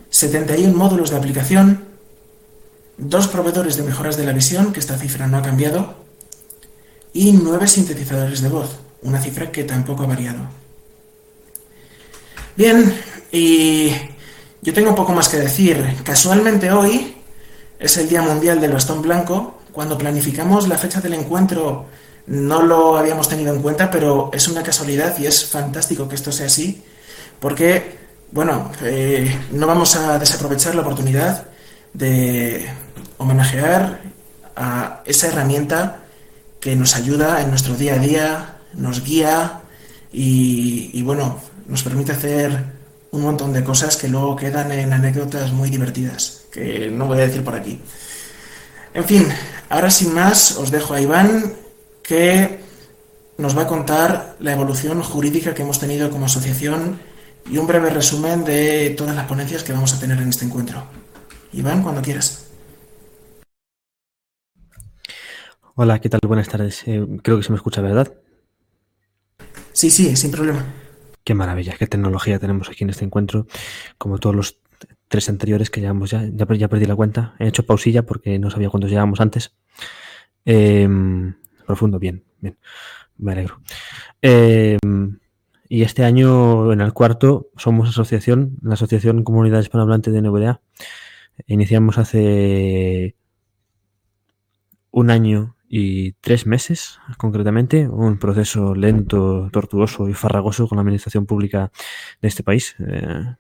71 0.09 0.75
módulos 0.75 1.11
de 1.11 1.17
aplicación, 1.19 1.85
dos 2.97 3.29
proveedores 3.29 3.77
de 3.77 3.83
mejoras 3.83 4.17
de 4.17 4.25
la 4.25 4.33
visión, 4.33 4.73
que 4.73 4.81
esta 4.81 4.97
cifra 4.97 5.27
no 5.27 5.37
ha 5.37 5.43
cambiado, 5.43 5.95
y 7.13 7.33
nueve 7.33 7.69
sintetizadores 7.69 8.41
de 8.41 8.49
voz, 8.49 8.79
una 9.03 9.21
cifra 9.21 9.53
que 9.53 9.65
tampoco 9.65 10.05
ha 10.05 10.07
variado. 10.07 10.49
Bien, 12.57 12.99
y 13.31 13.91
yo 14.63 14.73
tengo 14.73 14.95
poco 14.95 15.13
más 15.13 15.29
que 15.29 15.39
decir. 15.39 15.97
Casualmente 16.05 16.71
hoy 16.71 17.17
es 17.81 17.97
el 17.97 18.09
Día 18.09 18.23
Mundial 18.23 18.61
del 18.61 18.73
Bastón 18.73 19.03
Blanco. 19.03 19.59
Cuando 19.73 19.99
planificamos 19.99 20.69
la 20.69 20.79
fecha 20.79 21.01
del 21.01 21.15
encuentro 21.15 21.87
no 22.29 22.63
lo 22.63 22.97
habíamos 22.97 23.29
tenido 23.29 23.53
en 23.53 23.61
cuenta, 23.61 23.91
pero 23.91 24.31
es 24.33 24.47
una 24.47 24.63
casualidad 24.63 25.19
y 25.19 25.27
es 25.27 25.45
fantástico 25.45 26.09
que 26.09 26.15
esto 26.15 26.31
sea 26.31 26.47
así, 26.47 26.85
porque, 27.41 27.99
bueno, 28.31 28.71
eh, 28.83 29.37
no 29.51 29.67
vamos 29.67 29.97
a 29.97 30.21
desaprovechar 30.21 30.77
la 30.77 30.83
oportunidad 30.83 31.49
de 31.93 32.71
homenajear 33.19 34.03
a 34.55 35.03
esa 35.05 35.27
herramienta 35.27 36.05
que 36.61 36.77
nos 36.77 36.95
ayuda 36.95 37.43
en 37.43 37.51
nuestro 37.51 37.75
día 37.75 37.95
a 37.95 37.99
día, 37.99 38.57
nos 38.75 39.03
guía 39.03 39.63
y, 40.13 40.91
y 40.93 41.03
bueno, 41.03 41.41
nos 41.67 41.83
permite 41.83 42.13
hacer 42.13 42.82
un 43.13 43.21
montón 43.21 43.53
de 43.53 43.63
cosas 43.63 43.97
que 43.97 44.09
luego 44.09 44.35
quedan 44.37 44.73
en 44.73 44.93
anécdotas 44.93 45.53
muy 45.53 45.69
divertidas, 45.69 46.47
que 46.51 46.91
no 46.91 47.07
voy 47.07 47.19
a 47.19 47.27
decir 47.27 47.45
por 47.45 47.55
aquí. 47.55 47.79
En 48.95 49.05
fin, 49.05 49.29
ahora 49.69 49.91
sin 49.91 50.15
más 50.15 50.57
os 50.57 50.71
dejo 50.71 50.95
a 50.95 51.01
Iván 51.01 51.55
que 52.03 52.61
nos 53.37 53.57
va 53.57 53.63
a 53.63 53.67
contar 53.67 54.37
la 54.41 54.53
evolución 54.53 55.03
jurídica 55.03 55.55
que 55.55 55.63
hemos 55.63 55.79
tenido 55.79 56.11
como 56.11 56.27
asociación 56.27 57.01
y 57.51 57.59
un 57.59 57.67
breve 57.67 57.91
resumen 57.91 58.45
de 58.45 58.95
todas 58.97 59.15
las 59.15 59.27
ponencias 59.27 59.63
que 59.63 59.75
vamos 59.75 59.93
a 59.93 60.01
tener 60.01 60.19
en 60.19 60.31
este 60.31 60.47
encuentro. 60.47 60.83
Iván, 61.53 61.83
cuando 61.83 62.01
quieras. 62.01 62.47
Hola, 65.75 66.01
¿qué 66.01 66.09
tal? 66.09 66.21
Buenas 66.27 66.49
tardes. 66.49 66.83
Eh, 66.87 67.07
creo 67.23 67.37
que 67.37 67.43
se 67.43 67.51
me 67.51 67.57
escucha, 67.57 67.83
¿verdad? 67.83 68.11
Sí, 69.73 69.91
sí, 69.91 70.17
sin 70.17 70.31
problema. 70.31 70.65
Qué 71.25 71.35
maravilla, 71.35 71.75
qué 71.79 71.87
tecnología 71.87 72.39
tenemos 72.39 72.69
aquí 72.69 72.85
en 72.85 72.91
este 72.91 73.05
encuentro, 73.05 73.47
como 73.99 74.19
todos 74.19 74.35
los 74.35 74.59
tres 75.09 75.29
anteriores 75.29 75.71
que 75.71 75.81
llevamos 75.81 76.11
ya, 76.11 76.25
ya, 76.33 76.47
perdí 76.47 76.87
la 76.87 76.97
cuenta. 76.97 77.35
He 77.39 77.49
hecho 77.49 77.65
pausilla 77.65 78.05
porque 78.05 78.39
no 78.39 78.51
sabía 78.51 78.71
cuántos 78.71 78.91
llevábamos 78.91 79.21
antes. 79.21 79.55
Eh, 80.45 80.89
profundo, 81.67 81.99
bien, 81.99 82.25
bien, 82.41 82.59
me 83.19 83.33
alegro. 83.33 83.61
Eh, 84.21 84.79
y 85.69 85.85
este 85.85 86.05
año, 86.05 86.71
en 86.73 86.83
el 86.83 86.93
cuarto, 86.93 87.49
somos 87.57 87.89
asociación, 87.89 88.59
la 88.61 88.75
Asociación 88.75 89.25
Comunidad 89.25 89.61
Hispanohablante 89.61 90.11
de 90.11 90.21
NVDA. 90.21 90.61
Iniciamos 91.47 91.97
hace 91.97 93.17
un 94.91 95.11
año 95.11 95.57
y 95.75 96.13
tres 96.21 96.47
meses, 96.47 97.01
concretamente, 97.17 97.89
un 97.89 98.19
proceso 98.19 98.75
lento, 98.75 99.49
tortuoso 99.51 100.07
y 100.07 100.13
farragoso 100.13 100.69
con 100.69 100.77
la 100.77 100.83
administración 100.83 101.25
pública 101.25 101.73
de 102.21 102.29
este 102.29 102.43
país. 102.43 102.77
Eh, 102.79 103.37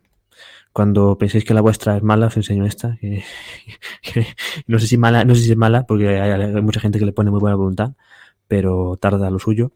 cuando 0.73 1.19
penséis 1.19 1.45
que 1.45 1.53
la 1.53 1.61
vuestra 1.61 1.95
es 1.95 2.03
mala, 2.03 2.29
os 2.29 2.37
enseño 2.39 2.65
esta, 2.65 2.99
no 4.67 4.79
sé 4.79 4.87
si 4.87 4.97
mala, 4.97 5.27
no 5.27 5.35
sé 5.35 5.43
si 5.43 5.51
es 5.51 5.59
mala, 5.59 5.85
porque 5.85 6.09
hay, 6.09 6.31
hay, 6.31 6.63
mucha 6.63 6.81
gente 6.81 6.99
que 6.99 7.05
le 7.05 7.13
pone 7.13 7.31
muy 7.31 7.39
buena 7.39 7.57
voluntad, 7.57 7.93
pero 8.49 8.97
tarda 8.97 9.29
lo 9.31 9.39
suyo. 9.39 9.73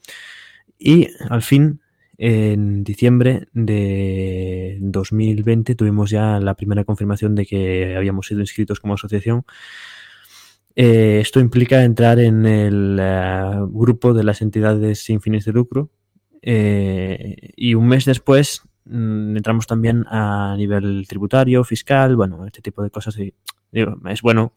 Y 0.79 1.09
al 1.29 1.43
fin, 1.43 1.83
en 2.17 2.85
diciembre 2.85 3.49
de 3.53 4.79
2020, 4.81 5.75
tuvimos 5.75 6.09
ya 6.09 6.41
la 6.41 6.55
primera 6.55 6.85
confirmación 6.85 7.35
de 7.35 7.45
que 7.45 7.97
habíamos 7.99 8.29
sido 8.29 8.41
inscritos 8.41 8.81
como 8.81 8.95
asociación 8.95 9.45
eh, 10.79 11.21
esto 11.23 11.41
implica 11.41 11.83
entrar 11.85 12.19
en 12.19 12.45
el 12.45 13.01
uh, 13.01 13.67
grupo 13.67 14.13
de 14.13 14.23
las 14.25 14.43
entidades 14.43 15.03
sin 15.03 15.23
fines 15.23 15.47
de 15.47 15.53
lucro 15.53 15.91
eh, 16.43 17.35
y 17.57 17.73
un 17.73 17.89
mes 17.89 18.05
después 18.05 18.61
mm, 18.85 19.39
entramos 19.39 19.67
también 19.67 20.05
a 20.07 20.55
nivel 20.59 21.07
tributario, 21.09 21.65
fiscal, 21.65 22.15
bueno, 22.15 22.45
este 22.47 22.61
tipo 22.61 22.83
de 22.83 22.91
cosas. 22.91 23.19
Y, 23.19 23.35
es 23.73 24.23
bueno 24.23 24.53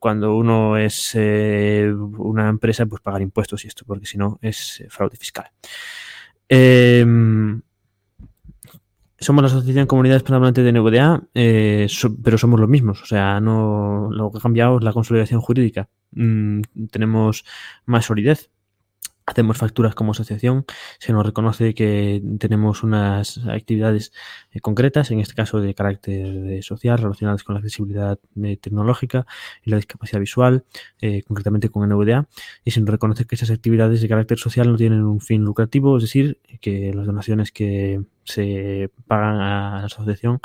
cuando 0.00 0.34
uno 0.34 0.78
es 0.78 1.10
eh, 1.14 1.92
una 1.92 2.48
empresa, 2.48 2.86
pues 2.86 3.02
pagar 3.02 3.20
impuestos 3.20 3.64
y 3.64 3.68
esto, 3.68 3.84
porque 3.84 4.06
si 4.06 4.16
no 4.16 4.38
es 4.40 4.82
fraude 4.88 5.16
fiscal. 5.18 5.50
Somos 9.18 9.42
la 9.42 9.48
Asociación 9.48 9.86
Comunidades 9.86 10.22
Permanentes 10.22 10.62
de 10.62 10.72
NVDA, 10.72 11.22
eh, 11.34 11.86
so, 11.88 12.14
pero 12.22 12.36
somos 12.36 12.60
los 12.60 12.68
mismos. 12.68 13.02
O 13.02 13.06
sea, 13.06 13.40
no 13.40 14.08
lo 14.10 14.30
que 14.30 14.38
ha 14.38 14.40
cambiado 14.42 14.78
es 14.78 14.84
la 14.84 14.92
consolidación 14.92 15.40
jurídica. 15.40 15.88
Mm, 16.12 16.60
tenemos 16.90 17.44
más 17.86 18.04
solidez. 18.06 18.50
Hacemos 19.28 19.58
facturas 19.58 19.96
como 19.96 20.12
asociación, 20.12 20.64
se 21.00 21.12
nos 21.12 21.26
reconoce 21.26 21.74
que 21.74 22.22
tenemos 22.38 22.84
unas 22.84 23.38
actividades 23.48 24.12
eh, 24.52 24.60
concretas, 24.60 25.10
en 25.10 25.18
este 25.18 25.34
caso 25.34 25.60
de 25.60 25.74
carácter 25.74 26.26
eh, 26.26 26.62
social, 26.62 26.98
relacionadas 26.98 27.42
con 27.42 27.54
la 27.54 27.58
accesibilidad 27.58 28.20
eh, 28.40 28.56
tecnológica 28.56 29.26
y 29.64 29.70
la 29.70 29.78
discapacidad 29.78 30.20
visual, 30.20 30.64
concretamente 31.26 31.70
con 31.70 31.88
NVDA, 31.88 32.28
y 32.64 32.70
se 32.70 32.80
nos 32.80 32.90
reconoce 32.90 33.24
que 33.24 33.34
esas 33.34 33.50
actividades 33.50 34.00
de 34.00 34.08
carácter 34.08 34.38
social 34.38 34.70
no 34.70 34.76
tienen 34.76 35.02
un 35.02 35.20
fin 35.20 35.42
lucrativo, 35.42 35.96
es 35.96 36.04
decir, 36.04 36.38
que 36.60 36.94
las 36.94 37.06
donaciones 37.06 37.50
que 37.50 38.04
se 38.26 38.90
pagan 39.06 39.36
a 39.40 39.80
la 39.80 39.84
asociación 39.86 40.40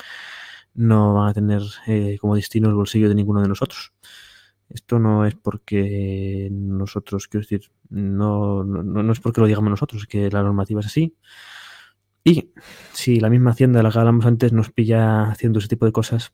no 0.74 1.14
van 1.14 1.30
a 1.30 1.34
tener 1.34 1.62
eh, 1.88 2.18
como 2.20 2.36
destino 2.36 2.70
el 2.70 2.76
bolsillo 2.76 3.10
de 3.10 3.16
ninguno 3.16 3.42
de 3.42 3.48
nosotros. 3.48 3.94
Esto 4.70 5.00
no 5.00 5.26
es 5.26 5.36
porque 5.36 6.50
nosotros, 6.52 7.28
quiero 7.28 7.44
decir, 7.44 7.72
no, 7.90 8.64
no, 8.64 8.84
no, 8.84 9.12
es 9.12 9.20
porque 9.20 9.42
lo 9.42 9.48
digamos 9.48 9.70
nosotros, 9.70 10.06
que 10.08 10.30
la 10.30 10.44
normativa 10.44 10.80
es 10.80 10.88
así. 10.88 11.16
Y 12.24 12.52
si 12.94 13.20
la 13.20 13.30
misma 13.30 13.52
Hacienda 13.52 13.80
de 13.80 13.84
la 13.84 13.92
que 13.92 14.00
hablamos 14.00 14.26
antes 14.26 14.54
nos 14.54 14.72
pilla 14.72 15.24
haciendo 15.32 15.60
ese 15.60 15.68
tipo 15.68 15.86
de 15.86 15.92
cosas, 15.92 16.34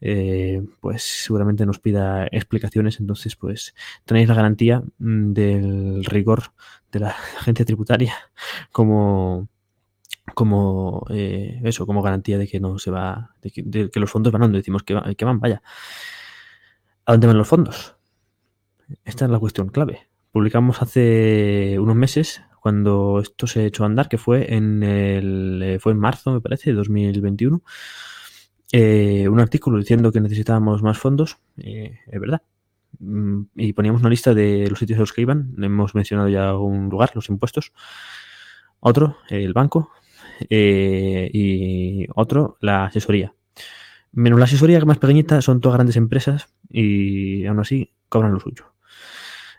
eh, 0.00 0.62
pues 0.80 1.02
seguramente 1.02 1.66
nos 1.66 1.80
pida 1.80 2.26
explicaciones. 2.30 3.00
Entonces, 3.00 3.36
pues 3.36 3.74
tenéis 4.04 4.28
la 4.28 4.34
garantía 4.34 4.82
mm, 4.98 5.32
del 5.32 6.04
rigor 6.04 6.52
de 6.92 7.00
la 7.00 7.08
agencia 7.40 7.66
tributaria 7.66 8.14
como 8.72 9.48
como 10.34 11.06
eh, 11.10 11.60
eso, 11.64 11.86
como 11.86 12.02
garantía 12.02 12.38
de 12.38 12.46
que 12.46 12.60
no 12.60 12.78
se 12.78 12.90
va, 12.90 13.34
de 13.42 13.50
que, 13.90 14.00
los 14.00 14.10
fondos 14.10 14.32
van 14.32 14.42
donde 14.42 14.58
decimos 14.58 14.82
que, 14.82 14.94
va, 14.94 15.14
que 15.14 15.24
van, 15.24 15.40
vaya. 15.40 15.62
¿A 17.04 17.12
dónde 17.12 17.26
van 17.26 17.38
los 17.38 17.48
fondos? 17.48 17.96
Esta 19.04 19.24
es 19.24 19.30
la 19.30 19.38
cuestión 19.38 19.68
clave. 19.68 20.08
Publicamos 20.32 20.82
hace 20.82 21.78
unos 21.78 21.96
meses, 21.96 22.42
cuando 22.60 23.20
esto 23.20 23.46
se 23.46 23.66
echó 23.66 23.84
a 23.84 23.86
andar, 23.86 24.08
que 24.08 24.18
fue 24.18 24.54
en 24.54 24.82
el 24.82 25.62
eh, 25.62 25.78
fue 25.78 25.92
en 25.92 25.98
marzo, 25.98 26.32
me 26.32 26.40
parece, 26.40 26.70
de 26.70 26.76
2021, 26.76 27.62
eh, 28.72 29.28
un 29.28 29.40
artículo 29.40 29.78
diciendo 29.78 30.12
que 30.12 30.20
necesitábamos 30.20 30.82
más 30.82 30.98
fondos, 30.98 31.38
eh, 31.56 32.00
es 32.06 32.20
verdad. 32.20 32.42
Mm, 32.98 33.42
y 33.56 33.72
poníamos 33.72 34.00
una 34.00 34.10
lista 34.10 34.34
de 34.34 34.68
los 34.68 34.78
sitios 34.78 34.98
a 34.98 35.00
los 35.00 35.12
que 35.12 35.22
iban. 35.22 35.54
Hemos 35.62 35.94
mencionado 35.94 36.28
ya 36.28 36.56
un 36.56 36.88
lugar, 36.88 37.10
los 37.14 37.28
impuestos. 37.28 37.72
Otro, 38.80 39.16
el 39.30 39.52
banco. 39.52 39.90
Eh, 40.50 41.30
y 41.32 42.06
otro, 42.14 42.56
la 42.60 42.86
asesoría. 42.86 43.34
Menos 44.12 44.38
la 44.38 44.46
asesoría, 44.46 44.78
que 44.80 44.86
más 44.86 44.98
pequeñita, 44.98 45.42
son 45.42 45.60
todas 45.60 45.76
grandes 45.76 45.96
empresas 45.96 46.48
y 46.70 47.46
aún 47.46 47.60
así 47.60 47.94
cobran 48.08 48.32
lo 48.32 48.40
suyo. 48.40 48.72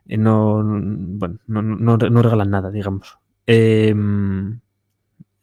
Eh, 0.07 0.17
no, 0.17 0.63
bueno, 0.63 1.39
no, 1.48 1.62
no, 1.62 1.98
no, 1.98 2.21
regalan 2.21 2.50
nada, 2.50 2.71
digamos. 2.71 3.19
Eh, 3.45 3.93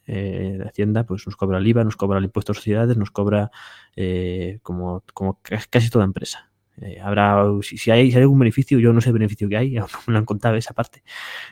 eh, 0.07 0.63
Hacienda 0.65 1.05
pues 1.05 1.27
nos 1.27 1.37
cobra 1.37 1.59
el 1.59 1.67
IVA, 1.67 1.85
nos 1.85 1.97
cobra 1.97 2.19
el 2.19 2.25
impuesto 2.25 2.53
de 2.53 2.57
sociedades, 2.59 2.97
nos 2.97 3.11
cobra 3.11 3.51
eh, 3.97 4.61
como, 4.63 5.03
como 5.13 5.41
casi 5.71 5.91
toda 5.91 6.05
empresa. 6.05 6.51
Eh, 6.81 7.01
habrá, 7.01 7.43
si, 7.63 7.91
hay, 7.91 8.11
si, 8.11 8.17
hay, 8.17 8.23
algún 8.23 8.39
beneficio, 8.39 8.79
yo 8.79 8.93
no 8.93 9.01
sé 9.01 9.09
el 9.09 9.15
beneficio 9.15 9.49
que 9.49 9.57
hay, 9.57 9.77
aún 9.77 9.89
no 10.07 10.13
me 10.13 10.19
han 10.19 10.25
contado 10.25 10.57
esa 10.57 10.75
parte. 10.75 11.03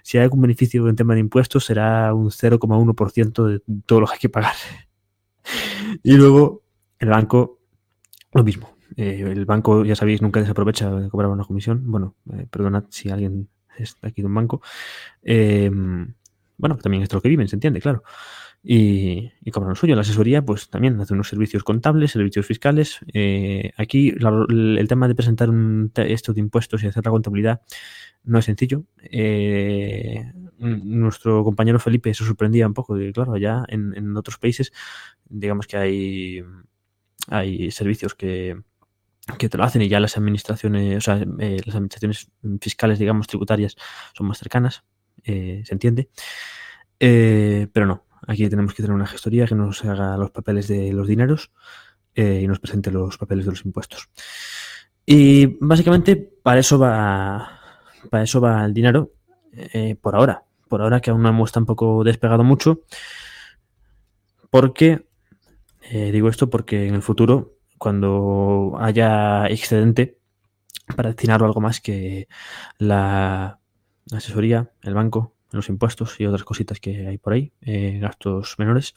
Si 0.02 0.18
hay 0.18 0.24
algún 0.24 0.42
beneficio 0.42 0.86
en 0.88 0.96
tema 0.96 1.14
de 1.14 1.20
impuestos, 1.20 1.64
será 1.64 2.12
un 2.12 2.30
0,1% 2.30 3.44
de 3.46 3.62
todo 3.86 4.00
lo 4.00 4.06
que 4.06 4.14
hay 4.14 4.18
que 4.18 4.28
pagar. 4.28 4.54
y 6.02 6.12
luego 6.16 6.62
el 6.98 7.08
banco, 7.08 7.60
lo 8.32 8.44
mismo. 8.44 8.76
Eh, 8.96 9.24
el 9.26 9.44
banco, 9.44 9.84
ya 9.84 9.96
sabéis, 9.96 10.22
nunca 10.22 10.40
desaprovecha 10.40 10.90
de 10.90 11.08
cobrar 11.08 11.30
una 11.30 11.44
comisión. 11.44 11.90
Bueno, 11.90 12.16
eh, 12.32 12.46
perdonad 12.50 12.84
si 12.90 13.10
alguien 13.10 13.48
está 13.76 14.08
aquí 14.08 14.22
de 14.22 14.26
un 14.26 14.34
banco. 14.34 14.62
Bueno, 16.56 16.76
también 16.76 17.02
es 17.02 17.12
lo 17.12 17.20
que 17.20 17.28
viven, 17.28 17.48
se 17.48 17.56
entiende, 17.56 17.80
claro. 17.80 18.02
Y, 18.62 19.30
y 19.42 19.50
cobran 19.50 19.70
lo 19.70 19.74
suyo. 19.74 19.94
La 19.94 20.00
asesoría, 20.00 20.42
pues 20.42 20.70
también 20.70 20.98
hace 21.00 21.12
unos 21.12 21.28
servicios 21.28 21.64
contables, 21.64 22.12
servicios 22.12 22.46
fiscales. 22.46 23.00
Eh, 23.12 23.72
aquí 23.76 24.12
la, 24.12 24.46
el 24.48 24.88
tema 24.88 25.06
de 25.06 25.14
presentar 25.14 25.50
un, 25.50 25.92
esto 25.96 26.32
de 26.32 26.40
impuestos 26.40 26.82
y 26.82 26.86
hacer 26.86 27.04
la 27.04 27.10
contabilidad 27.10 27.60
no 28.22 28.38
es 28.38 28.46
sencillo. 28.46 28.84
Eh, 29.02 30.32
nuestro 30.58 31.44
compañero 31.44 31.78
Felipe 31.78 32.14
se 32.14 32.24
sorprendía 32.24 32.66
un 32.66 32.72
poco 32.72 32.96
de, 32.96 33.12
claro, 33.12 33.34
allá 33.34 33.64
en, 33.68 33.94
en 33.96 34.16
otros 34.16 34.38
países, 34.38 34.72
digamos 35.28 35.66
que 35.66 35.76
hay, 35.76 36.42
hay 37.28 37.70
servicios 37.70 38.14
que, 38.14 38.62
que 39.38 39.50
te 39.50 39.58
lo 39.58 39.64
hacen 39.64 39.82
y 39.82 39.88
ya 39.88 40.00
las 40.00 40.16
administraciones, 40.16 40.96
o 40.96 41.00
sea, 41.02 41.16
eh, 41.38 41.60
las 41.66 41.74
administraciones 41.74 42.30
fiscales, 42.62 42.98
digamos, 42.98 43.26
tributarias, 43.26 43.76
son 44.14 44.26
más 44.26 44.38
cercanas, 44.38 44.84
eh, 45.22 45.62
se 45.64 45.74
entiende. 45.74 46.08
Eh, 46.98 47.68
pero 47.72 47.86
no, 47.86 48.04
Aquí 48.26 48.48
tenemos 48.48 48.72
que 48.72 48.82
tener 48.82 48.94
una 48.94 49.06
gestoría 49.06 49.46
que 49.46 49.54
nos 49.54 49.84
haga 49.84 50.16
los 50.16 50.30
papeles 50.30 50.66
de 50.66 50.94
los 50.94 51.06
dineros 51.06 51.50
eh, 52.14 52.40
y 52.42 52.46
nos 52.46 52.58
presente 52.58 52.90
los 52.90 53.18
papeles 53.18 53.44
de 53.44 53.50
los 53.50 53.66
impuestos. 53.66 54.08
Y 55.04 55.58
básicamente 55.60 56.16
para 56.16 56.60
eso 56.60 56.78
va, 56.78 57.60
para 58.10 58.24
eso 58.24 58.40
va 58.40 58.64
el 58.64 58.72
dinero 58.72 59.12
por 60.00 60.16
ahora. 60.16 60.42
Por 60.68 60.80
ahora 60.80 61.00
que 61.00 61.10
aún 61.10 61.22
no 61.22 61.28
hemos 61.28 61.52
tampoco 61.52 62.02
despegado 62.02 62.44
mucho. 62.44 62.80
Porque, 64.48 65.04
digo 65.90 66.30
esto 66.30 66.48
porque 66.48 66.86
en 66.86 66.94
el 66.94 67.02
futuro, 67.02 67.58
cuando 67.76 68.78
haya 68.80 69.46
excedente, 69.48 70.16
para 70.96 71.10
destinarlo 71.10 71.44
a 71.44 71.48
algo 71.48 71.60
más 71.60 71.82
que 71.82 72.28
la 72.78 73.60
asesoría, 74.12 74.70
el 74.82 74.94
banco, 74.94 75.34
los 75.50 75.68
impuestos 75.68 76.20
y 76.20 76.26
otras 76.26 76.44
cositas 76.44 76.80
que 76.80 77.06
hay 77.06 77.18
por 77.18 77.32
ahí, 77.32 77.52
eh, 77.60 77.98
gastos 78.00 78.56
menores, 78.58 78.94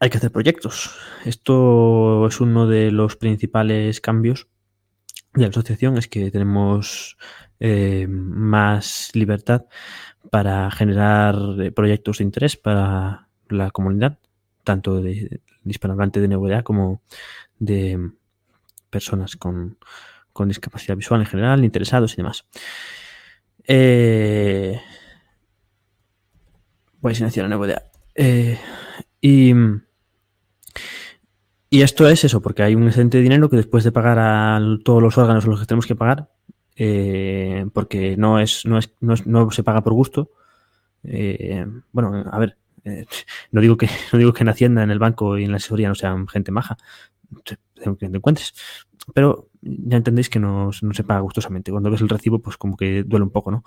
hay 0.00 0.10
que 0.10 0.18
hacer 0.18 0.32
proyectos. 0.32 0.96
Esto 1.24 2.26
es 2.26 2.40
uno 2.40 2.66
de 2.66 2.90
los 2.90 3.16
principales 3.16 4.00
cambios 4.00 4.48
de 5.34 5.42
la 5.42 5.48
asociación, 5.48 5.98
es 5.98 6.08
que 6.08 6.30
tenemos 6.30 7.16
eh, 7.60 8.06
más 8.08 9.10
libertad 9.14 9.66
para 10.30 10.70
generar 10.70 11.36
eh, 11.58 11.70
proyectos 11.70 12.18
de 12.18 12.24
interés 12.24 12.56
para 12.56 13.28
la 13.48 13.70
comunidad, 13.70 14.18
tanto 14.64 15.00
de, 15.00 15.40
hispanohablante 15.64 16.20
de 16.20 16.28
NVDA 16.28 16.62
como 16.62 17.02
de 17.58 18.10
personas 18.90 19.36
con, 19.36 19.78
discapacidad 20.46 20.96
visual 20.96 21.20
en 21.20 21.26
general, 21.26 21.64
interesados 21.64 22.12
y 22.14 22.16
demás. 22.16 22.44
Eh, 23.66 24.80
voy 27.00 27.12
a 27.12 27.14
silenciar 27.14 27.48
la 27.48 27.56
NVDA. 27.56 27.82
Eh, 28.14 28.58
y, 29.20 29.52
y 31.70 31.82
esto 31.82 32.08
es 32.08 32.24
eso, 32.24 32.40
porque 32.40 32.62
hay 32.62 32.74
un 32.74 32.86
excedente 32.86 33.18
de 33.18 33.22
dinero 33.22 33.50
que 33.50 33.56
después 33.56 33.84
de 33.84 33.92
pagar 33.92 34.18
a 34.18 34.60
todos 34.84 35.02
los 35.02 35.18
órganos 35.18 35.46
los 35.46 35.60
que 35.60 35.66
tenemos 35.66 35.86
que 35.86 35.96
pagar, 35.96 36.30
eh, 36.76 37.66
porque 37.72 38.16
no 38.16 38.38
es, 38.38 38.64
no 38.66 38.78
es, 38.78 38.92
no 39.00 39.14
no 39.24 39.50
se 39.50 39.62
paga 39.62 39.82
por 39.82 39.94
gusto. 39.94 40.30
Eh, 41.04 41.66
bueno, 41.92 42.24
a 42.30 42.38
ver, 42.38 42.56
eh, 42.84 43.06
no 43.50 43.60
digo 43.60 43.76
que 43.76 43.88
no 44.12 44.18
digo 44.18 44.32
que 44.32 44.42
en 44.42 44.48
Hacienda, 44.48 44.82
en 44.82 44.90
el 44.90 44.98
banco 44.98 45.38
y 45.38 45.44
en 45.44 45.50
la 45.50 45.56
asesoría 45.56 45.88
no 45.88 45.94
sean 45.94 46.28
gente 46.28 46.52
maja, 46.52 46.76
que 47.44 47.56
te 47.96 48.06
encuentres, 48.06 48.54
pero 49.14 49.48
ya 49.66 49.96
entendéis 49.96 50.28
que 50.28 50.38
no, 50.38 50.70
se 50.72 51.04
paga 51.04 51.20
gustosamente. 51.20 51.70
Cuando 51.70 51.90
ves 51.90 52.00
el 52.00 52.08
recibo, 52.08 52.40
pues 52.40 52.56
como 52.56 52.76
que 52.76 53.02
duele 53.04 53.24
un 53.24 53.30
poco, 53.30 53.50
¿no? 53.50 53.64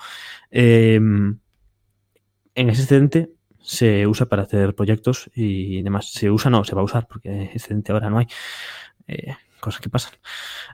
Eh, 0.52 0.96
en 0.96 2.70
ese 2.70 2.82
excedente 2.82 3.32
se 3.62 4.08
usa 4.08 4.26
para 4.28 4.44
hacer 4.44 4.76
proyectos 4.76 5.30
y 5.36 5.82
demás. 5.82 6.12
Se 6.12 6.32
usa, 6.32 6.50
no, 6.50 6.64
se 6.64 6.76
va 6.76 6.82
a 6.82 6.86
usar, 6.86 7.08
porque 7.08 7.52
excedente 7.54 7.92
ahora 7.92 8.10
no 8.10 8.20
hay. 8.20 8.28
Eh, 9.08 9.36
cosas 9.60 9.82
que 9.82 9.90
pasan. 9.90 10.14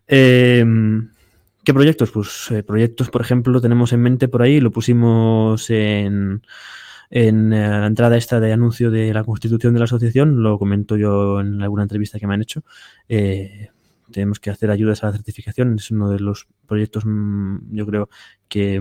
Eh, 0.07 0.63
¿Qué 1.65 1.73
proyectos? 1.73 2.11
Pues 2.11 2.51
eh, 2.51 2.61
proyectos, 2.61 3.09
por 3.09 3.21
ejemplo, 3.21 3.59
tenemos 3.59 3.91
en 3.91 3.99
mente 3.99 4.27
por 4.27 4.43
ahí, 4.43 4.59
lo 4.59 4.69
pusimos 4.69 5.67
en, 5.71 6.43
en 7.09 7.53
eh, 7.53 7.67
la 7.67 7.87
entrada 7.87 8.17
esta 8.17 8.39
de 8.39 8.53
anuncio 8.53 8.91
de 8.91 9.11
la 9.11 9.23
constitución 9.23 9.73
de 9.73 9.79
la 9.79 9.85
asociación, 9.85 10.43
lo 10.43 10.59
comento 10.59 10.95
yo 10.95 11.39
en 11.39 11.63
alguna 11.63 11.81
entrevista 11.81 12.19
que 12.19 12.27
me 12.27 12.35
han 12.35 12.43
hecho. 12.43 12.63
Eh, 13.09 13.69
tenemos 14.11 14.39
que 14.39 14.49
hacer 14.49 14.71
ayudas 14.71 15.03
a 15.03 15.07
la 15.07 15.13
certificación, 15.13 15.75
es 15.75 15.91
uno 15.91 16.09
de 16.09 16.19
los 16.19 16.47
proyectos, 16.67 17.03
mm, 17.05 17.75
yo 17.75 17.85
creo, 17.85 18.09
que 18.47 18.79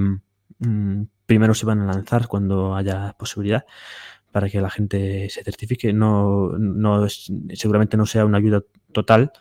mm, 0.59 1.03
primero 1.27 1.55
se 1.55 1.67
van 1.67 1.81
a 1.81 1.87
lanzar 1.87 2.29
cuando 2.29 2.75
haya 2.77 3.15
posibilidad 3.19 3.65
para 4.33 4.51
que 4.51 4.61
la 4.61 4.71
gente 4.71 5.31
se 5.31 5.45
certifique. 5.45 5.93
No, 5.93 6.51
no 6.59 7.07
es, 7.07 7.33
seguramente 7.55 7.97
no 7.97 8.07
sea 8.07 8.25
una 8.25 8.39
ayuda 8.39 8.63
total, 8.93 9.33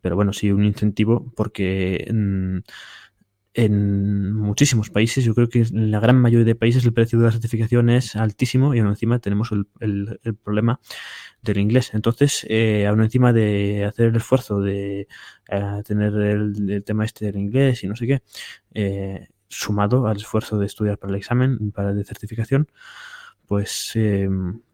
pero 0.00 0.16
bueno, 0.16 0.32
sí 0.32 0.52
un 0.52 0.64
incentivo 0.64 1.32
porque 1.36 2.04
en, 2.06 2.64
en, 3.56 4.32
muchísimos 4.34 4.90
países, 4.90 5.24
yo 5.24 5.34
creo 5.34 5.48
que 5.48 5.60
en 5.60 5.90
la 5.90 6.00
gran 6.00 6.20
mayoría 6.20 6.44
de 6.44 6.54
países 6.54 6.84
el 6.84 6.92
precio 6.92 7.18
de 7.18 7.26
la 7.26 7.32
certificación 7.32 7.90
es 7.90 8.14
altísimo 8.16 8.74
y 8.74 8.80
aún 8.80 8.88
encima 8.88 9.18
tenemos 9.18 9.50
el, 9.52 9.66
el, 9.80 10.20
el 10.22 10.34
problema 10.34 10.80
del 11.42 11.58
inglés. 11.58 11.90
Entonces, 11.94 12.46
eh, 12.48 12.86
aún 12.86 13.02
encima 13.02 13.32
de 13.32 13.84
hacer 13.84 14.08
el 14.08 14.16
esfuerzo 14.16 14.60
de 14.60 15.08
eh, 15.48 15.82
tener 15.84 16.14
el, 16.14 16.70
el, 16.70 16.84
tema 16.84 17.04
este 17.04 17.26
del 17.26 17.36
inglés 17.36 17.82
y 17.82 17.88
no 17.88 17.96
sé 17.96 18.06
qué, 18.06 18.22
eh, 18.74 19.28
sumado 19.48 20.06
al 20.06 20.18
esfuerzo 20.18 20.58
de 20.58 20.66
estudiar 20.66 20.98
para 20.98 21.12
el 21.12 21.18
examen, 21.18 21.72
para 21.72 21.94
de 21.94 22.04
certificación, 22.04 22.68
pues 23.46 23.92
eh, 23.94 24.28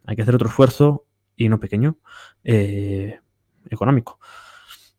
hay 0.07 0.16
que 0.16 0.23
hacer 0.23 0.35
otro 0.35 0.49
esfuerzo 0.49 1.07
y 1.37 1.49
no 1.49 1.61
pequeño, 1.61 1.99
eh, 2.45 3.21
económico. 3.71 4.18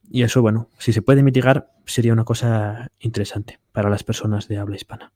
Y 0.09 0.23
eso, 0.23 0.41
bueno, 0.41 0.69
si 0.77 0.93
se 0.93 1.01
puede 1.01 1.23
mitigar, 1.23 1.71
sería 1.85 2.13
una 2.13 2.23
cosa 2.23 2.91
interesante 2.99 3.59
para 3.71 3.89
las 3.89 4.03
personas 4.03 4.47
de 4.47 4.57
habla 4.57 4.75
hispana. 4.75 5.11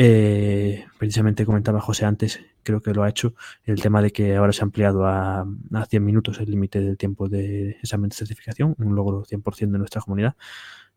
Eh, 0.00 0.86
precisamente 0.96 1.44
comentaba 1.44 1.80
José 1.80 2.04
antes, 2.04 2.40
creo 2.62 2.80
que 2.80 2.94
lo 2.94 3.02
ha 3.02 3.08
hecho, 3.08 3.34
el 3.64 3.82
tema 3.82 4.00
de 4.00 4.12
que 4.12 4.36
ahora 4.36 4.52
se 4.52 4.62
ha 4.62 4.64
ampliado 4.64 5.04
a, 5.06 5.40
a 5.40 5.86
100 5.86 6.04
minutos 6.04 6.38
el 6.38 6.50
límite 6.50 6.80
del 6.80 6.96
tiempo 6.96 7.28
de 7.28 7.70
examen 7.82 8.08
de 8.08 8.14
certificación, 8.14 8.76
un 8.78 8.94
logro 8.94 9.24
100% 9.24 9.72
de 9.72 9.78
nuestra 9.78 10.00
comunidad. 10.00 10.36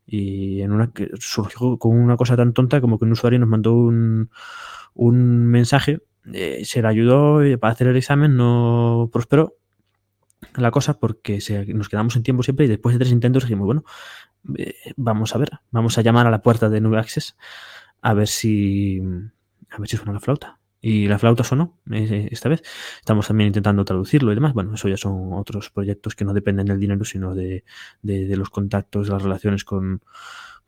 Y 0.06 0.62
en 0.62 0.72
una 0.72 0.92
que 0.92 1.10
surgió 1.18 1.78
con 1.78 1.96
una 1.96 2.16
cosa 2.16 2.36
tan 2.36 2.52
tonta 2.52 2.80
como 2.80 2.98
que 2.98 3.04
un 3.04 3.12
usuario 3.12 3.40
nos 3.40 3.48
mandó 3.48 3.74
un, 3.74 4.30
un 4.94 5.46
mensaje, 5.46 6.00
eh, 6.32 6.62
se 6.64 6.80
le 6.80 6.88
ayudó 6.88 7.40
para 7.58 7.72
hacer 7.72 7.88
el 7.88 7.96
examen, 7.96 8.36
no 8.36 9.10
prosperó, 9.12 9.56
la 10.54 10.70
cosa 10.70 10.98
porque 10.98 11.38
nos 11.68 11.88
quedamos 11.88 12.16
en 12.16 12.22
tiempo 12.22 12.42
siempre 12.42 12.66
y 12.66 12.68
después 12.68 12.94
de 12.94 13.00
tres 13.00 13.12
intentos 13.12 13.44
dijimos, 13.44 13.66
bueno, 13.66 13.84
eh, 14.58 14.74
vamos 14.96 15.34
a 15.34 15.38
ver, 15.38 15.50
vamos 15.70 15.98
a 15.98 16.02
llamar 16.02 16.26
a 16.26 16.30
la 16.30 16.42
puerta 16.42 16.68
de 16.68 16.80
Nube 16.80 16.98
Access 16.98 17.36
a 18.00 18.14
ver 18.14 18.28
si 18.28 19.00
a 19.70 19.78
ver 19.78 19.88
si 19.88 19.96
suena 19.96 20.12
la 20.12 20.20
flauta. 20.20 20.58
Y 20.84 21.06
la 21.06 21.16
flauta 21.16 21.44
sonó 21.44 21.78
eh, 21.92 22.28
esta 22.32 22.48
vez. 22.48 22.62
Estamos 22.98 23.28
también 23.28 23.46
intentando 23.46 23.84
traducirlo 23.84 24.32
y 24.32 24.34
demás. 24.34 24.52
Bueno, 24.52 24.74
eso 24.74 24.88
ya 24.88 24.96
son 24.96 25.32
otros 25.32 25.70
proyectos 25.70 26.16
que 26.16 26.24
no 26.24 26.34
dependen 26.34 26.66
del 26.66 26.80
dinero, 26.80 27.04
sino 27.04 27.36
de, 27.36 27.62
de, 28.02 28.26
de 28.26 28.36
los 28.36 28.50
contactos, 28.50 29.06
de 29.06 29.12
las 29.12 29.22
relaciones 29.22 29.62
con, 29.64 30.02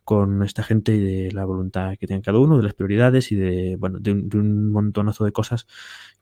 con 0.05 0.45
esta 0.45 0.63
gente 0.63 0.95
y 0.95 1.01
de 1.01 1.33
la 1.33 1.45
voluntad 1.45 1.97
que 1.99 2.07
tiene 2.07 2.23
cada 2.23 2.39
uno, 2.39 2.57
de 2.59 2.63
las 2.63 2.75
prioridades 2.75 3.33
y 3.33 3.35
de, 3.35 3.77
bueno, 3.77 3.99
de 3.99 4.13
un, 4.13 4.29
de 4.29 4.39
un 4.39 4.71
montonazo 4.71 5.25
de 5.25 5.33
cosas 5.33 5.67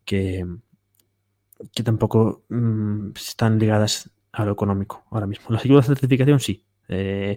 que, 0.07 0.47
que 1.75 1.83
tampoco 1.83 2.45
mmm, 2.49 3.11
están 3.15 3.59
ligadas 3.59 4.11
a 4.33 4.45
lo 4.45 4.53
económico 4.53 5.05
ahora 5.11 5.27
mismo. 5.27 5.47
Las 5.51 5.65
ayudas 5.65 5.87
de 5.87 5.95
certificación 5.95 6.41
sí. 6.41 6.65
Eh, 6.89 7.37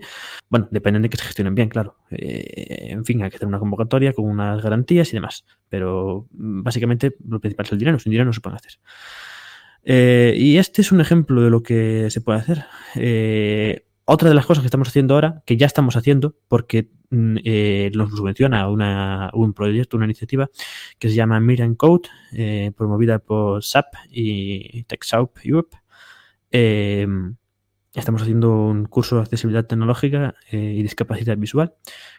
bueno, 0.50 0.68
dependen 0.72 1.04
de 1.04 1.10
que 1.10 1.18
se 1.18 1.24
gestionen 1.24 1.56
bien, 1.56 1.70
claro. 1.70 1.98
Eh, 2.10 2.88
en 2.90 3.06
fin, 3.06 3.22
hay 3.24 3.30
que 3.30 3.38
hacer 3.38 3.48
una 3.48 3.60
convocatoria 3.60 4.14
con 4.14 4.26
unas 4.26 4.62
garantías 4.62 5.10
y 5.10 5.14
demás. 5.14 5.46
Pero 5.70 6.28
básicamente 6.32 7.16
lo 7.28 7.40
principal 7.40 7.66
es 7.66 7.72
el 7.72 7.80
dinero. 7.80 8.00
Sin 8.00 8.12
dinero 8.12 8.26
no 8.26 8.34
se 8.34 8.42
puede 8.42 8.56
hacer. 8.58 8.80
Eh, 9.84 10.34
y 10.38 10.58
este 10.58 10.82
es 10.82 10.92
un 10.92 11.00
ejemplo 11.00 11.42
de 11.42 11.50
lo 11.50 11.64
que 11.64 12.10
se 12.10 12.22
puede 12.22 12.40
hacer. 12.40 12.66
Otra 14.06 14.30
de 14.30 14.36
las 14.36 14.46
cosas 14.46 14.62
que 14.62 14.68
estamos 14.68 14.90
haciendo 14.90 15.16
ahora, 15.16 15.44
que 15.46 15.58
ya 15.58 15.66
estamos 15.66 15.96
haciendo, 15.96 16.36
porque 16.48 16.92
eh, 17.12 17.92
nos 17.94 18.12
subvenciona 18.12 18.70
una, 18.70 19.30
un 19.34 19.54
proyecto, 19.54 19.98
una 19.98 20.06
iniciativa 20.06 20.50
que 21.00 21.10
se 21.10 21.16
llama 21.16 21.40
Miran 21.40 21.76
Code, 21.76 22.10
eh, 22.34 22.72
promovida 22.76 23.20
por 23.20 23.64
SAP 23.64 23.94
y 24.10 24.84
TechSoup 24.84 25.38
Europe. 25.44 25.78
Eh, 26.52 27.08
estamos 27.94 28.22
haciendo 28.22 28.52
un 28.52 28.86
curso 28.86 29.18
de 29.18 29.22
accesibilidad 29.24 29.66
tecnológica 29.66 30.36
eh, 30.52 30.58
y 30.58 30.84
discapacidad 30.84 31.38
visual. 31.38 31.76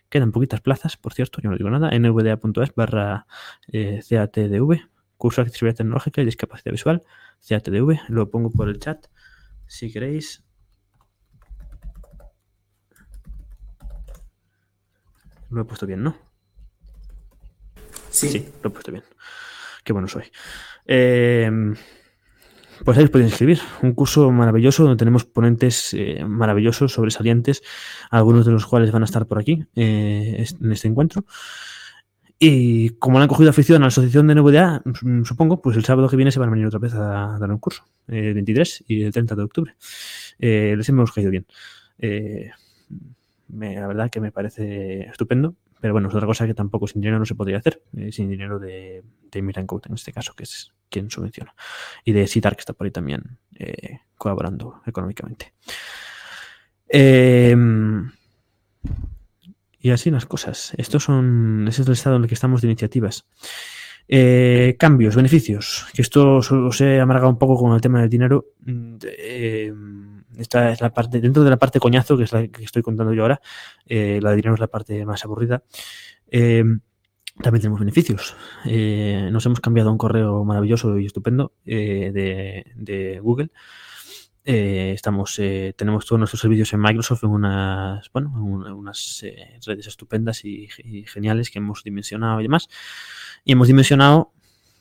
Quedan 0.09 0.33
poquitas 0.33 0.61
plazas, 0.61 0.96
por 0.96 1.14
cierto, 1.14 1.40
yo 1.42 1.51
no 1.51 1.57
digo 1.57 1.70
nada, 1.70 1.90
nvda.es 1.99 2.75
barra 2.75 3.27
CATDV, 3.72 4.88
curso 5.16 5.40
de 5.40 5.46
accesibilidad 5.46 5.77
tecnológica 5.77 6.22
y 6.22 6.25
discapacidad 6.25 6.72
visual, 6.72 7.03
CATDV, 7.46 8.01
lo 8.09 8.31
pongo 8.31 8.51
por 8.51 8.68
el 8.68 8.79
chat 8.79 9.07
si 9.66 9.92
queréis. 9.92 10.45
Lo 15.50 15.62
he 15.62 15.64
puesto 15.64 15.87
bien, 15.87 16.02
¿no? 16.02 16.16
Sí. 18.11 18.28
Sí, 18.28 18.48
lo 18.62 18.70
he 18.70 18.72
puesto 18.72 18.92
bien. 18.92 19.04
Qué 19.85 19.92
bueno 19.92 20.09
soy. 20.09 20.24
Eh, 20.87 21.50
pues 22.85 22.98
ahí 22.98 23.04
os 23.04 23.11
podéis 23.11 23.30
inscribir. 23.30 23.61
Un 23.82 23.94
curso 23.94 24.30
maravilloso 24.30 24.82
donde 24.82 24.98
tenemos 24.98 25.24
ponentes 25.24 25.94
eh, 25.94 26.24
maravillosos, 26.24 26.92
sobresalientes, 26.92 27.62
algunos 28.11 28.44
de 28.44 28.52
los 28.52 28.66
cuales 28.66 28.92
van 28.92 29.02
a 29.02 29.06
estar 29.06 29.26
por 29.26 29.38
aquí 29.38 29.64
eh, 29.74 30.44
en 30.61 30.72
este 30.72 30.88
encuentro. 30.88 31.24
Y 32.38 32.90
como 32.98 33.18
le 33.18 33.22
han 33.22 33.28
cogido 33.28 33.48
afición 33.48 33.78
a 33.78 33.87
la 33.87 33.88
asociación 33.88 34.26
de 34.26 34.35
NVDA, 34.35 34.82
supongo, 35.24 35.62
pues 35.62 35.76
el 35.78 35.85
sábado 35.87 36.09
que 36.09 36.16
viene 36.16 36.30
se 36.30 36.38
van 36.38 36.50
a 36.50 36.52
venir 36.52 36.66
otra 36.66 36.78
vez 36.78 36.92
a 36.92 37.38
dar 37.38 37.50
un 37.50 37.59
curso, 37.59 37.85
el 38.09 38.35
23 38.35 38.85
y 38.88 39.04
el 39.04 39.12
30 39.12 39.37
de 39.37 39.42
octubre. 39.42 39.74
Eh, 40.38 40.74
les 40.76 40.88
hemos 40.90 41.12
caído 41.12 41.30
bien. 41.30 41.46
La 43.48 43.87
verdad 43.87 44.11
que 44.11 44.20
me 44.20 44.32
parece 44.32 45.02
estupendo, 45.02 45.54
pero 45.80 45.92
bueno, 45.92 46.09
es 46.09 46.14
otra 46.14 46.26
cosa 46.26 46.46
que 46.46 46.54
tampoco 46.54 46.87
sin 46.87 47.00
dinero 47.00 47.18
no 47.18 47.26
se 47.26 47.35
podría 47.35 47.59
hacer, 47.59 47.82
eh, 47.96 48.11
sin 48.12 48.28
dinero 48.28 48.59
de, 48.59 49.04
de 49.30 49.42
Miran 49.42 49.66
Code 49.66 49.88
en 49.88 49.94
este 49.94 50.12
caso, 50.12 50.35
que 50.35 50.44
es 50.44 50.72
quién 50.88 51.11
subvenciona. 51.11 51.54
Y 52.04 52.12
de 52.12 52.26
Citar, 52.26 52.56
que 52.56 52.61
está 52.61 52.72
por 52.72 52.87
ahí 52.87 52.90
también 52.90 53.38
eh, 53.54 54.00
colaborando 54.16 54.82
económicamente. 54.87 55.52
Em, 56.88 58.11
y 59.78 59.90
así 59.90 60.11
las 60.11 60.26
cosas. 60.26 60.72
Estos 60.76 61.04
son, 61.04 61.66
ese 61.68 61.82
es 61.82 61.88
el 61.88 61.94
estado 61.94 62.16
en 62.16 62.22
el 62.22 62.28
que 62.28 62.35
estamos 62.35 62.62
de 62.62 62.68
iniciativas. 62.68 63.26
Eh, 64.09 64.76
cambios, 64.78 65.16
beneficios, 65.16 65.87
que 65.92 66.02
esto 66.02 66.37
os 66.37 66.80
he 66.80 67.00
amargado 67.00 67.28
un 67.28 67.38
poco 67.38 67.56
con 67.56 67.74
el 67.74 67.80
tema 67.80 68.00
del 68.00 68.11
dinero. 68.11 68.46
Eh, 69.04 69.72
esta 70.38 70.72
es 70.72 70.81
la 70.81 70.92
parte, 70.92 71.20
dentro 71.20 71.44
de 71.44 71.51
la 71.51 71.57
parte 71.57 71.81
coñazo, 71.81 72.16
que 72.16 72.25
es 72.25 72.33
la 72.33 72.46
que 72.49 72.64
estoy 72.64 72.83
contando 72.83 73.12
yo 73.14 73.22
ahora, 73.22 73.40
eh, 73.87 74.20
la 74.22 74.33
de 74.33 74.42
la 74.42 74.66
parte 74.66 75.05
más 75.05 75.25
aburrida. 75.25 75.62
también 76.31 77.61
tenemos 77.61 77.81
beneficios. 77.81 78.37
nos 78.64 79.46
hemos 79.46 79.61
cambiado 79.61 79.90
a 79.90 79.92
un 79.92 79.99
correo 79.99 80.44
maravilloso 80.44 80.99
y 80.99 81.07
estupendo 81.07 81.53
de, 81.64 83.20
Google. 83.22 83.51
estamos, 84.44 85.40
tenemos 85.77 86.07
todos 86.07 86.18
nuestros 86.18 86.40
servicios 86.40 86.72
en 86.72 86.81
Microsoft 86.81 87.25
en 87.25 87.31
unas, 87.31 88.11
bueno, 88.12 88.33
en 88.66 88.72
unas 88.72 89.25
redes 89.66 89.87
estupendas 89.87 90.44
y, 90.44 90.68
geniales 91.07 91.51
que 91.51 91.59
hemos 91.59 91.83
dimensionado 91.83 92.40
y 92.40 92.44
demás. 92.44 92.68
Y 93.44 93.53
hemos 93.53 93.68
dimensionado 93.68 94.33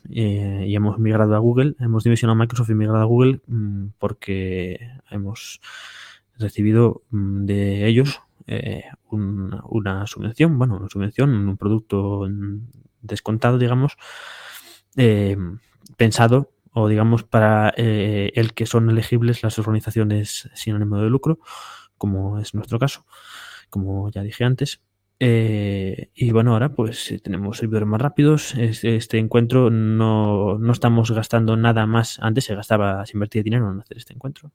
eh, 0.10 0.66
y 0.68 0.76
hemos 0.76 1.00
migrado 1.00 1.36
a 1.36 1.40
Google, 1.40 1.76
hemos 1.80 2.04
dimensionado 2.04 2.38
Microsoft 2.38 2.70
y 2.70 2.76
migrado 2.76 3.02
a 3.02 3.06
Google 3.06 3.42
mm, 3.48 3.88
porque 3.98 4.80
hemos 5.10 5.62
recibido 6.38 7.04
mm, 7.10 7.46
de 7.46 7.88
ellos 7.88 8.22
eh, 8.48 8.84
una 9.10 10.06
subvención, 10.06 10.58
bueno, 10.58 10.78
una 10.78 10.90
subvención, 10.90 11.30
un 11.32 11.58
producto 11.58 12.28
descontado, 13.02 13.58
digamos, 13.58 13.98
eh, 14.98 15.38
pensado 15.98 16.52
o 16.72 16.88
digamos 16.88 17.24
para 17.24 17.70
el 17.70 18.54
que 18.54 18.66
son 18.66 18.90
elegibles 18.90 19.42
las 19.44 19.58
organizaciones 19.58 20.50
sin 20.54 20.76
ánimo 20.76 20.98
de 20.98 21.10
lucro, 21.10 21.40
como 21.98 22.40
es 22.40 22.54
nuestro 22.54 22.78
caso, 22.80 23.06
como 23.70 24.12
ya 24.12 24.22
dije 24.22 24.44
antes, 24.44 24.82
eh, 25.20 26.10
y 26.14 26.32
bueno, 26.32 26.54
ahora 26.54 26.74
pues 26.74 27.10
eh, 27.12 27.20
tenemos 27.20 27.58
servidores 27.58 27.88
más 27.88 28.02
rápidos. 28.02 28.56
Este, 28.56 29.18
encuentro 29.18 29.70
no, 29.70 30.58
no, 30.58 30.72
estamos 30.72 31.12
gastando 31.12 31.56
nada 31.56 31.86
más. 31.86 32.20
Antes 32.20 32.46
se 32.46 32.56
gastaba, 32.56 33.06
se 33.06 33.16
invertía 33.16 33.44
dinero 33.44 33.72
en 33.72 33.80
hacer 33.80 33.98
este 33.98 34.14
encuentro. 34.14 34.52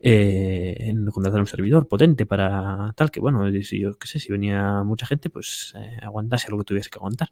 Eh, 0.00 0.76
en 0.78 1.06
contratar 1.06 1.40
un 1.40 1.46
servidor 1.46 1.86
potente 1.86 2.26
para 2.26 2.92
tal 2.96 3.10
que, 3.10 3.20
bueno, 3.20 3.50
si 3.62 3.80
yo 3.80 3.98
qué 3.98 4.08
sé, 4.08 4.18
si 4.18 4.32
venía 4.32 4.82
mucha 4.82 5.06
gente, 5.06 5.30
pues 5.30 5.74
aguantase 6.02 6.50
lo 6.50 6.58
que 6.58 6.64
tuviese 6.64 6.90
que 6.90 6.98
aguantar. 6.98 7.30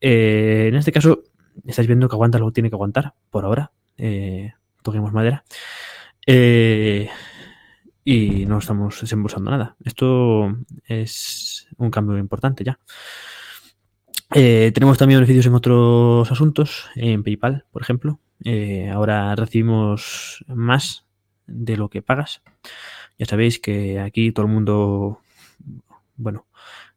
en 0.00 0.74
este 0.74 0.92
caso, 0.92 1.24
estáis 1.66 1.88
viendo 1.88 2.08
que 2.08 2.14
aguanta 2.14 2.38
lo 2.38 2.46
que 2.48 2.54
tiene 2.54 2.70
que 2.70 2.76
aguantar 2.76 3.14
por 3.30 3.44
ahora. 3.44 3.72
toquemos 4.82 5.12
madera. 5.12 5.44
Eh, 6.26 7.08
y 8.04 8.46
no 8.46 8.58
estamos 8.58 9.00
desembolsando 9.00 9.50
nada. 9.50 9.76
Esto 9.84 10.56
es 10.86 11.68
un 11.76 11.90
cambio 11.90 12.18
importante 12.18 12.64
ya. 12.64 12.78
Eh, 14.34 14.72
tenemos 14.74 14.98
también 14.98 15.20
beneficios 15.20 15.46
en 15.46 15.54
otros 15.54 16.30
asuntos, 16.30 16.88
en 16.96 17.22
PayPal, 17.22 17.66
por 17.70 17.82
ejemplo. 17.82 18.18
Eh, 18.44 18.90
ahora 18.90 19.34
recibimos 19.36 20.44
más 20.48 21.04
de 21.46 21.76
lo 21.76 21.88
que 21.90 22.02
pagas. 22.02 22.42
Ya 23.18 23.26
sabéis 23.26 23.58
que 23.58 24.00
aquí 24.00 24.32
todo 24.32 24.46
el 24.46 24.52
mundo, 24.52 25.20
bueno, 26.16 26.46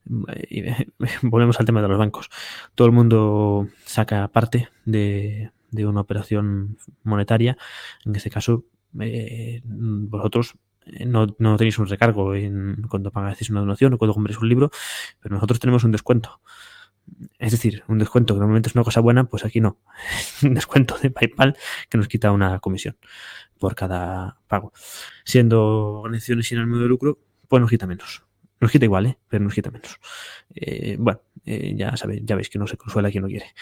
volvemos 1.23 1.59
al 1.59 1.65
tema 1.65 1.81
de 1.81 1.87
los 1.87 1.97
bancos. 1.97 2.29
Todo 2.73 2.87
el 2.87 2.93
mundo 2.93 3.67
saca 3.85 4.27
parte 4.29 4.69
de, 4.85 5.51
una 5.71 6.01
operación 6.01 6.77
monetaria. 7.03 7.57
En 8.05 8.15
este 8.15 8.29
caso, 8.29 8.63
eh, 8.99 9.61
vosotros 9.65 10.55
eh, 10.86 11.06
no, 11.06 11.28
tenéis 11.58 11.80
un 11.80 11.88
recargo 11.88 12.36
en, 12.36 12.84
cuando 12.89 13.12
pagáis 13.12 13.50
una 13.50 13.62
donación 13.62 13.93
o 13.93 13.98
cuando 13.98 14.13
compréis 14.13 14.39
un 14.39 14.50
libro, 14.50 14.71
pero 15.19 15.36
nosotros 15.36 15.60
tenemos 15.60 15.84
un 15.84 15.91
descuento. 15.91 16.41
Es 17.38 17.52
decir, 17.52 17.84
un 17.88 18.00
descuento 18.00 18.34
que 18.34 18.39
normalmente 18.39 18.69
es 18.69 18.76
una 18.76 18.84
cosa 18.84 19.00
buena, 19.00 19.26
pues 19.26 19.45
aquí 19.45 19.62
no. 19.62 19.80
un 20.43 20.54
descuento 20.54 20.98
de 20.98 21.12
PayPal 21.12 21.56
que 21.89 21.98
nos 21.98 22.08
quita 22.08 22.32
una 22.32 22.60
comisión 22.60 22.98
por 23.60 23.76
cada 23.76 24.39
pago. 24.48 24.74
Siendo 25.24 26.02
organizaciones 26.02 26.48
sin 26.48 26.60
ánimo 26.60 26.78
de 26.78 26.88
lucro, 26.88 27.19
pues 27.48 27.62
nos 27.62 27.69
quita 27.69 27.88
menos. 27.88 28.24
Nos 28.60 28.71
quita 28.71 28.86
igual, 28.86 29.06
¿eh? 29.06 29.17
pero 29.28 29.43
nos 29.43 29.54
quita 29.54 29.69
menos. 29.69 30.00
Eh, 30.54 30.95
bueno, 31.00 31.21
ya 31.45 31.95
sabéis, 31.98 32.21
ya 32.24 32.36
veis 32.36 32.50
que 32.50 32.58
no 32.58 32.67
se 32.67 32.78
consuela 32.78 33.12
quien 33.12 33.24
no 33.24 33.30
quiere. 33.30 33.54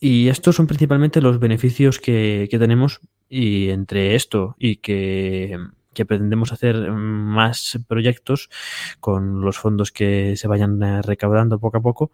y 0.00 0.28
estos 0.28 0.56
son 0.56 0.66
principalmente 0.66 1.22
los 1.22 1.38
beneficios 1.38 1.98
que, 1.98 2.48
que 2.50 2.58
tenemos 2.58 3.00
y 3.28 3.70
entre 3.70 4.14
esto 4.14 4.56
y 4.58 4.76
que, 4.76 5.58
pretendemos 5.94 6.52
hacer 6.52 6.90
más 6.90 7.78
proyectos 7.86 8.50
con 9.00 9.40
los 9.42 9.58
fondos 9.58 9.92
que 9.92 10.36
se 10.36 10.48
vayan 10.48 10.82
eh, 10.82 11.02
recaudando 11.02 11.60
poco 11.60 11.78
a 11.78 11.82
poco, 11.82 12.10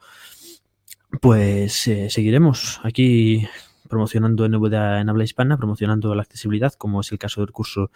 pues 1.20 1.86
eh, 1.88 2.10
seguiremos 2.10 2.80
aquí 2.84 3.48
promocionando 3.88 4.44
en 4.44 5.08
habla 5.08 5.24
hispana, 5.24 5.56
promocionando 5.56 6.14
la 6.14 6.22
accesibilidad, 6.22 6.72
como 6.74 7.00
es 7.00 7.10
el 7.10 7.18
caso 7.18 7.40
del 7.40 7.50
curso 7.50 7.90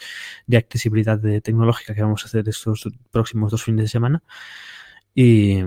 de 0.46 0.56
accesibilidad 0.56 1.20
tecnológica 1.40 1.94
que 1.94 2.02
vamos 2.02 2.24
a 2.24 2.26
hacer 2.26 2.48
estos 2.48 2.88
próximos 3.12 3.52
dos 3.52 3.62
fines 3.62 3.84
de 3.84 3.88
semana. 3.88 4.22
Y, 5.14 5.60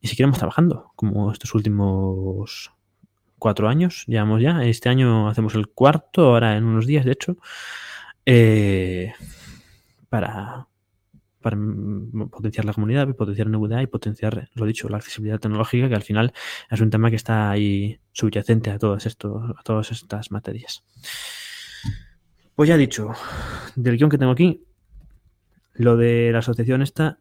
y 0.00 0.08
seguiremos 0.08 0.38
trabajando, 0.38 0.92
como 0.94 1.32
estos 1.32 1.54
últimos 1.54 2.72
cuatro 3.42 3.68
años, 3.68 4.04
llevamos 4.06 4.40
ya. 4.40 4.64
Este 4.64 4.88
año 4.88 5.28
hacemos 5.28 5.56
el 5.56 5.66
cuarto, 5.66 6.26
ahora 6.26 6.56
en 6.56 6.62
unos 6.62 6.86
días, 6.86 7.04
de 7.04 7.10
hecho, 7.10 7.38
eh, 8.24 9.12
para, 10.08 10.68
para 11.40 11.58
potenciar 12.30 12.64
la 12.64 12.72
comunidad, 12.72 13.12
potenciar 13.16 13.48
NVDA 13.48 13.82
y 13.82 13.88
potenciar, 13.88 14.48
lo 14.54 14.64
dicho, 14.64 14.88
la 14.88 14.98
accesibilidad 14.98 15.40
tecnológica, 15.40 15.88
que 15.88 15.96
al 15.96 16.04
final 16.04 16.32
es 16.70 16.80
un 16.80 16.90
tema 16.90 17.10
que 17.10 17.16
está 17.16 17.50
ahí 17.50 17.98
subyacente 18.12 18.70
a, 18.70 18.78
todas 18.78 19.06
esto, 19.06 19.42
a 19.58 19.62
todas 19.64 19.90
estas 19.90 20.30
materias. 20.30 20.84
Pues 22.54 22.68
ya 22.68 22.76
dicho, 22.76 23.10
del 23.74 23.96
guion 23.96 24.08
que 24.08 24.18
tengo 24.18 24.30
aquí, 24.30 24.62
lo 25.72 25.96
de 25.96 26.30
la 26.30 26.38
asociación 26.38 26.80
esta, 26.80 27.18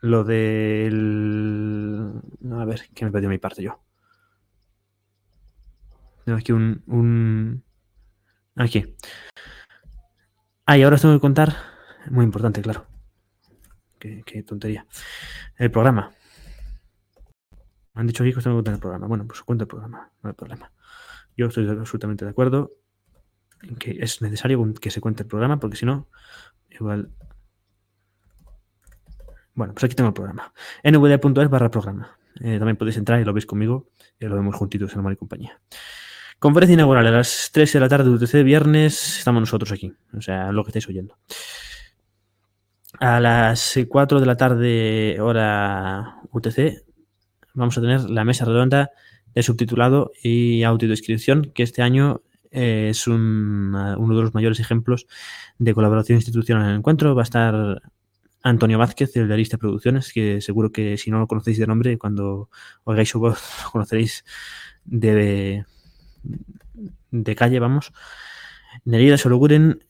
lo 0.00 0.24
del... 0.24 2.12
A 2.50 2.64
ver, 2.64 2.88
que 2.94 3.04
me 3.04 3.10
perdió 3.10 3.28
mi 3.28 3.36
parte 3.36 3.62
yo. 3.62 3.84
Tengo 6.24 6.38
aquí 6.38 6.52
un. 6.52 7.62
Aquí. 8.56 8.96
Ah, 10.66 10.78
y 10.78 10.82
ahora 10.82 10.96
os 10.96 11.02
tengo 11.02 11.14
que 11.14 11.20
contar... 11.20 11.54
Muy 12.10 12.24
importante, 12.24 12.62
claro. 12.62 12.86
Qué, 13.98 14.42
tontería. 14.42 14.86
El 15.56 15.70
programa. 15.70 16.12
Me 17.94 18.00
han 18.00 18.06
dicho 18.06 18.22
aquí 18.22 18.32
que 18.32 18.38
os 18.38 18.44
tengo 18.44 18.56
que 18.56 18.58
contar 18.58 18.74
el 18.74 18.80
programa. 18.80 19.06
Bueno, 19.06 19.26
pues 19.26 19.42
cuento 19.42 19.64
el 19.64 19.68
programa, 19.68 20.10
no 20.22 20.28
hay 20.28 20.34
problema. 20.34 20.72
Yo 21.36 21.46
estoy 21.46 21.68
absolutamente 21.68 22.24
de 22.24 22.30
acuerdo 22.30 22.72
en 23.62 23.76
que 23.76 23.96
es 24.00 24.20
necesario 24.20 24.74
que 24.74 24.90
se 24.90 25.00
cuente 25.00 25.22
el 25.22 25.28
programa, 25.28 25.58
porque 25.58 25.76
si 25.76 25.86
no, 25.86 26.08
igual. 26.70 27.10
Bueno, 29.54 29.72
pues 29.72 29.84
aquí 29.84 29.94
tengo 29.94 30.08
el 30.08 30.14
programa. 30.14 30.52
nvd.es 30.82 31.48
barra 31.48 31.70
programa. 31.70 32.18
Eh, 32.40 32.58
también 32.58 32.76
podéis 32.76 32.96
entrar 32.96 33.20
y 33.20 33.24
lo 33.24 33.32
veis 33.32 33.46
conmigo 33.46 33.90
y 34.18 34.26
lo 34.26 34.34
vemos 34.34 34.54
juntitos 34.54 34.94
en 34.94 35.04
la 35.04 35.12
y 35.12 35.16
compañía. 35.16 35.60
Conferencia 36.38 36.74
inaugural 36.74 37.06
a 37.06 37.10
las 37.10 37.50
3 37.52 37.72
de 37.72 37.80
la 37.80 37.88
tarde 37.88 38.04
de 38.04 38.10
UTC, 38.10 38.44
viernes, 38.44 39.18
estamos 39.18 39.40
nosotros 39.40 39.72
aquí, 39.72 39.92
o 40.16 40.20
sea, 40.20 40.52
lo 40.52 40.62
que 40.64 40.70
estáis 40.70 40.88
oyendo. 40.88 41.16
A 43.00 43.18
las 43.20 43.78
4 43.88 44.20
de 44.20 44.26
la 44.26 44.36
tarde, 44.36 45.20
hora 45.20 46.16
UTC, 46.30 46.84
vamos 47.54 47.78
a 47.78 47.80
tener 47.80 48.10
la 48.10 48.24
mesa 48.24 48.44
redonda 48.44 48.90
de 49.34 49.42
subtitulado 49.42 50.12
y 50.22 50.62
autodescripción, 50.62 51.50
que 51.54 51.62
este 51.62 51.82
año 51.82 52.22
eh, 52.50 52.88
es 52.90 53.06
uno 53.08 53.96
de 53.96 54.22
los 54.22 54.32
mayores 54.34 54.60
ejemplos 54.60 55.06
de 55.58 55.74
colaboración 55.74 56.16
institucional 56.16 56.64
en 56.64 56.70
el 56.70 56.76
encuentro. 56.76 57.14
Va 57.14 57.22
a 57.22 57.24
estar 57.24 57.82
Antonio 58.42 58.78
Vázquez, 58.78 59.16
el 59.16 59.26
de 59.26 59.34
Arista 59.34 59.58
Producciones, 59.58 60.12
que 60.12 60.40
seguro 60.40 60.70
que 60.70 60.96
si 60.96 61.10
no 61.10 61.18
lo 61.18 61.26
conocéis 61.26 61.58
de 61.58 61.66
nombre, 61.66 61.98
cuando 61.98 62.50
oigáis 62.84 63.08
su 63.08 63.18
voz, 63.18 63.40
lo 63.64 63.70
conoceréis 63.70 64.24
de, 64.84 65.64
de 67.10 67.34
calle, 67.34 67.58
vamos. 67.60 67.92
Nerida 68.84 69.16
Sologuren, 69.16 69.84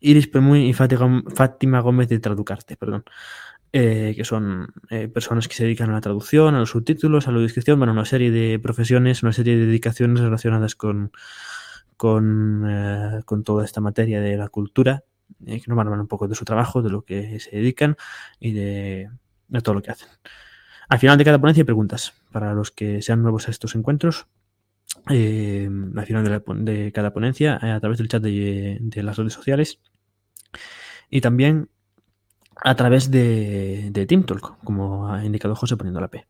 Iris 0.00 0.26
Pemuy 0.26 0.68
y 0.68 0.72
Fátima 0.72 1.80
Gómez 1.80 2.08
de 2.08 2.18
Traducarte, 2.18 2.76
perdón. 2.76 3.04
Eh, 3.74 4.12
que 4.14 4.24
son 4.24 4.70
eh, 4.90 5.08
personas 5.08 5.48
que 5.48 5.54
se 5.54 5.64
dedican 5.64 5.88
a 5.88 5.94
la 5.94 6.02
traducción, 6.02 6.54
a 6.54 6.58
los 6.58 6.70
subtítulos, 6.70 7.26
a 7.26 7.32
la 7.32 7.38
descripción, 7.38 7.78
bueno, 7.78 7.94
una 7.94 8.04
serie 8.04 8.30
de 8.30 8.58
profesiones, 8.58 9.22
una 9.22 9.32
serie 9.32 9.56
de 9.56 9.64
dedicaciones 9.64 10.20
relacionadas 10.20 10.74
con, 10.74 11.10
con, 11.96 12.66
eh, 12.68 13.22
con 13.24 13.44
toda 13.44 13.64
esta 13.64 13.80
materia 13.80 14.20
de 14.20 14.36
la 14.36 14.50
cultura, 14.50 15.04
que 15.46 15.62
nos 15.66 15.76
van 15.76 15.86
a 15.86 15.88
hablar 15.88 16.00
un 16.02 16.08
poco 16.08 16.28
de 16.28 16.34
su 16.34 16.44
trabajo, 16.44 16.82
de 16.82 16.90
lo 16.90 17.02
que 17.06 17.40
se 17.40 17.56
dedican 17.56 17.96
y 18.38 18.52
de, 18.52 19.08
de 19.48 19.60
todo 19.62 19.76
lo 19.76 19.82
que 19.82 19.92
hacen. 19.92 20.08
Al 20.90 20.98
final 20.98 21.16
de 21.16 21.24
cada 21.24 21.40
ponencia 21.40 21.62
hay 21.62 21.66
preguntas 21.66 22.12
para 22.30 22.52
los 22.52 22.70
que 22.70 23.00
sean 23.00 23.22
nuevos 23.22 23.48
a 23.48 23.50
estos 23.50 23.74
encuentros. 23.74 24.26
Eh, 25.10 25.68
al 25.96 26.06
final 26.06 26.42
de, 26.64 26.92
cada 26.92 27.12
ponencia, 27.12 27.58
a 27.60 27.80
través 27.80 27.98
del 27.98 28.08
chat 28.08 28.22
de, 28.22 28.80
las 28.96 29.16
redes 29.16 29.32
sociales. 29.32 29.80
Y 31.10 31.20
también 31.20 31.68
a 32.56 32.74
través 32.74 33.10
de, 33.10 33.88
de 33.90 34.06
TeamTalk, 34.06 34.62
como 34.64 35.08
ha 35.12 35.24
indicado 35.24 35.56
José 35.56 35.76
poniendo 35.76 36.00
la 36.00 36.08
P. 36.08 36.26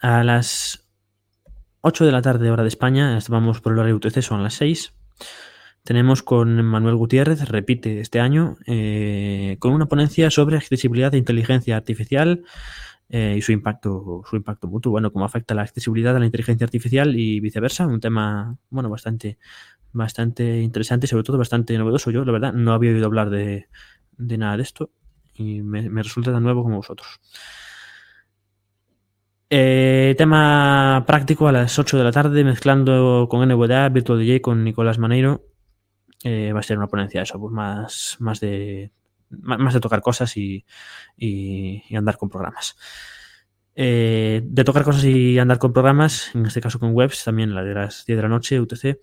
a 0.00 0.24
las 0.24 0.86
8 1.82 2.04
de 2.04 2.12
la 2.12 2.20
tarde, 2.20 2.50
hora 2.50 2.64
de 2.64 2.68
España, 2.68 3.16
vamos 3.28 3.60
por 3.60 3.72
el 3.72 3.78
horario 3.78 3.96
UTC, 3.96 4.20
son 4.20 4.42
las 4.42 4.54
6. 4.54 4.92
Tenemos 5.84 6.24
con 6.24 6.64
Manuel 6.64 6.96
Gutiérrez, 6.96 7.48
repite 7.48 8.00
este 8.00 8.18
año, 8.18 8.56
eh, 8.66 9.56
con 9.60 9.72
una 9.72 9.86
ponencia 9.86 10.32
sobre 10.32 10.56
accesibilidad 10.56 11.14
e 11.14 11.18
inteligencia 11.18 11.76
artificial 11.76 12.42
eh, 13.08 13.34
y 13.38 13.42
su 13.42 13.52
impacto, 13.52 14.22
su 14.28 14.36
impacto 14.36 14.66
mutuo, 14.66 14.90
bueno, 14.90 15.12
cómo 15.12 15.24
afecta 15.24 15.54
la 15.54 15.62
accesibilidad 15.62 16.16
a 16.16 16.18
la 16.18 16.26
inteligencia 16.26 16.64
artificial 16.64 17.14
y 17.18 17.40
viceversa, 17.40 17.86
un 17.86 18.00
tema, 18.00 18.56
bueno, 18.70 18.90
bastante, 18.90 19.38
bastante 19.92 20.60
interesante 20.60 21.06
y 21.06 21.08
sobre 21.08 21.22
todo 21.24 21.38
bastante 21.38 21.76
novedoso. 21.78 22.10
Yo, 22.10 22.24
la 22.24 22.32
verdad, 22.32 22.52
no 22.52 22.72
había 22.72 22.92
oído 22.92 23.06
hablar 23.06 23.30
de, 23.30 23.68
nada 24.18 24.56
de 24.56 24.62
esto 24.62 24.90
y 25.34 25.62
me, 25.62 26.02
resulta 26.02 26.32
tan 26.32 26.42
nuevo 26.42 26.64
como 26.64 26.76
vosotros. 26.76 27.20
Eh, 29.48 30.16
tema 30.18 31.04
práctico 31.06 31.46
a 31.46 31.52
las 31.52 31.78
8 31.78 31.98
de 31.98 32.04
la 32.04 32.10
tarde, 32.10 32.42
mezclando 32.42 33.28
con 33.30 33.48
NVDA, 33.48 33.88
Virtual 33.90 34.18
DJ 34.18 34.40
con 34.40 34.64
Nicolás 34.64 34.98
Maneiro. 34.98 35.44
Eh, 36.24 36.52
va 36.52 36.60
a 36.60 36.62
ser 36.64 36.78
una 36.78 36.88
ponencia 36.88 37.22
eso, 37.22 37.38
pues 37.38 37.52
más, 37.52 38.16
más 38.18 38.40
de 38.40 38.90
más 39.30 39.74
de 39.74 39.80
tocar 39.80 40.00
cosas 40.00 40.36
y, 40.36 40.64
andar 41.94 42.16
con 42.16 42.28
programas. 42.28 42.76
Eh, 43.74 44.40
de 44.44 44.64
tocar 44.64 44.84
cosas 44.84 45.04
y 45.04 45.38
andar 45.38 45.58
con 45.58 45.72
programas, 45.72 46.34
en 46.34 46.46
este 46.46 46.60
caso 46.60 46.78
con 46.78 46.94
webs, 46.94 47.24
también 47.24 47.54
la 47.54 47.62
de 47.62 47.74
las 47.74 48.06
10 48.06 48.16
de 48.16 48.22
la 48.22 48.28
noche, 48.28 48.60
UTC, 48.60 48.98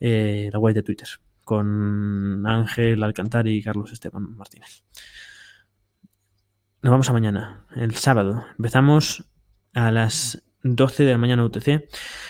la 0.00 0.58
web 0.58 0.74
de 0.74 0.82
Twitter, 0.82 1.08
con 1.44 2.46
Ángel 2.46 3.02
Alcantar 3.02 3.46
y 3.46 3.62
Carlos 3.62 3.92
Esteban 3.92 4.36
Martínez. 4.36 4.82
Nos 6.82 6.90
vamos 6.90 7.10
a 7.10 7.12
mañana, 7.12 7.66
el 7.74 7.94
sábado. 7.94 8.46
Empezamos 8.58 9.24
a 9.74 9.90
las 9.90 10.42
12 10.62 11.04
de 11.04 11.12
la 11.12 11.18
mañana 11.18 11.44
UTC 11.44 11.88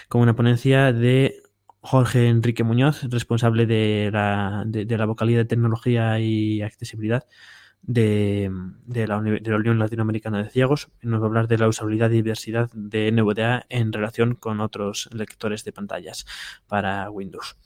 con 0.08 0.22
una 0.22 0.34
ponencia 0.34 0.92
de 0.92 1.42
Jorge 1.86 2.26
Enrique 2.28 2.64
Muñoz, 2.64 3.04
responsable 3.04 3.64
de 3.64 4.10
la, 4.12 4.64
de, 4.66 4.98
la 4.98 5.06
vocalía 5.06 5.38
de 5.38 5.44
tecnología 5.44 6.18
y 6.18 6.60
accesibilidad 6.60 7.24
de, 7.82 8.50
la, 8.50 9.20
de, 9.20 9.40
la, 9.50 9.56
Unión 9.56 9.78
Latinoamericana 9.78 10.42
de 10.42 10.50
Ciegos. 10.50 10.88
Nos 11.02 11.20
va 11.20 11.26
a 11.26 11.28
hablar 11.28 11.46
de 11.46 11.58
la 11.58 11.68
usabilidad 11.68 12.10
y 12.10 12.14
diversidad 12.14 12.68
de 12.72 13.12
NVDA 13.12 13.66
en 13.68 13.92
relación 13.92 14.34
con 14.34 14.60
otros 14.60 15.08
lectores 15.12 15.62
de 15.62 15.72
pantallas 15.72 16.26
para 16.66 17.08
Windows. 17.08 17.56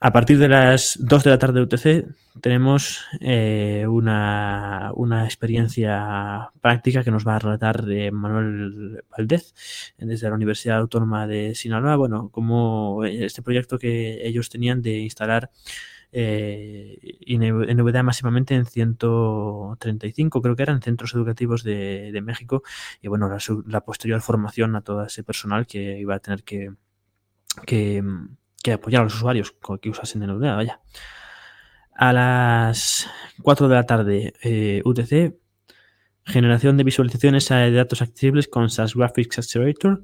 A 0.00 0.12
partir 0.12 0.38
de 0.38 0.46
las 0.46 0.96
2 1.00 1.24
de 1.24 1.30
la 1.30 1.38
tarde 1.38 1.58
de 1.58 1.64
UTC 1.64 2.40
tenemos 2.40 3.04
eh, 3.20 3.84
una, 3.88 4.92
experiencia 5.24 6.50
práctica 6.60 7.02
que 7.02 7.10
nos 7.10 7.26
va 7.26 7.34
a 7.34 7.38
relatar 7.40 7.84
de 7.84 8.12
Manuel 8.12 9.02
Valdez 9.10 9.52
desde 9.98 10.28
la 10.28 10.36
Universidad 10.36 10.78
Autónoma 10.78 11.26
de 11.26 11.56
Sinaloa. 11.56 11.96
Bueno, 11.96 12.28
como 12.30 13.04
este 13.04 13.42
proyecto 13.42 13.76
que 13.76 14.24
ellos 14.24 14.48
tenían 14.50 14.82
de 14.82 14.98
instalar 15.00 15.50
eh, 16.12 17.18
NVDA 17.26 18.04
máximamente 18.04 18.54
en 18.54 18.66
135, 18.66 20.40
creo 20.40 20.54
que 20.54 20.62
eran 20.62 20.80
centros 20.80 21.12
educativos 21.14 21.64
de, 21.64 22.20
México, 22.22 22.62
y 23.02 23.08
bueno, 23.08 23.28
la, 23.66 23.80
posterior 23.80 24.20
formación 24.20 24.76
a 24.76 24.80
todo 24.82 25.04
ese 25.04 25.24
personal 25.24 25.66
que 25.66 25.98
iba 25.98 26.14
a 26.14 26.20
tener 26.20 26.44
que, 26.44 26.72
que 27.66 28.02
que 28.62 28.72
apoyar 28.72 29.02
a 29.02 29.04
los 29.04 29.14
usuarios 29.14 29.54
que 29.80 29.90
usasen 29.90 30.22
NVDA, 30.22 30.56
vaya. 30.56 30.80
A 31.94 32.12
las 32.12 33.08
4 33.42 33.68
de 33.68 33.74
la 33.74 33.84
tarde, 33.84 34.34
eh, 34.42 34.82
UTC, 34.84 35.38
generación 36.24 36.76
de 36.76 36.84
visualizaciones 36.84 37.48
de 37.48 37.72
datos 37.72 38.02
accesibles 38.02 38.48
con 38.48 38.70
SAS 38.70 38.94
Graphics 38.94 39.38
Accelerator, 39.38 40.02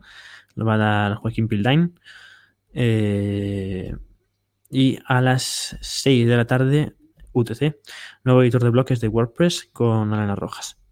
lo 0.55 0.65
va 0.65 0.75
a 0.75 0.79
dar 0.79 1.15
Joaquín 1.17 1.49
Pildain. 1.49 1.99
Eh, 2.73 3.95
y 4.71 4.99
a 5.07 5.21
las 5.21 5.77
6 5.81 6.27
de 6.27 6.37
la 6.37 6.47
tarde, 6.47 6.95
UTC, 7.33 7.81
nuevo 8.25 8.43
editor 8.43 8.63
de 8.63 8.71
bloques 8.71 9.01
de 9.01 9.09
WordPress 9.09 9.69
con 9.73 10.13
Elena 10.13 10.35
Rojas. 10.35 10.84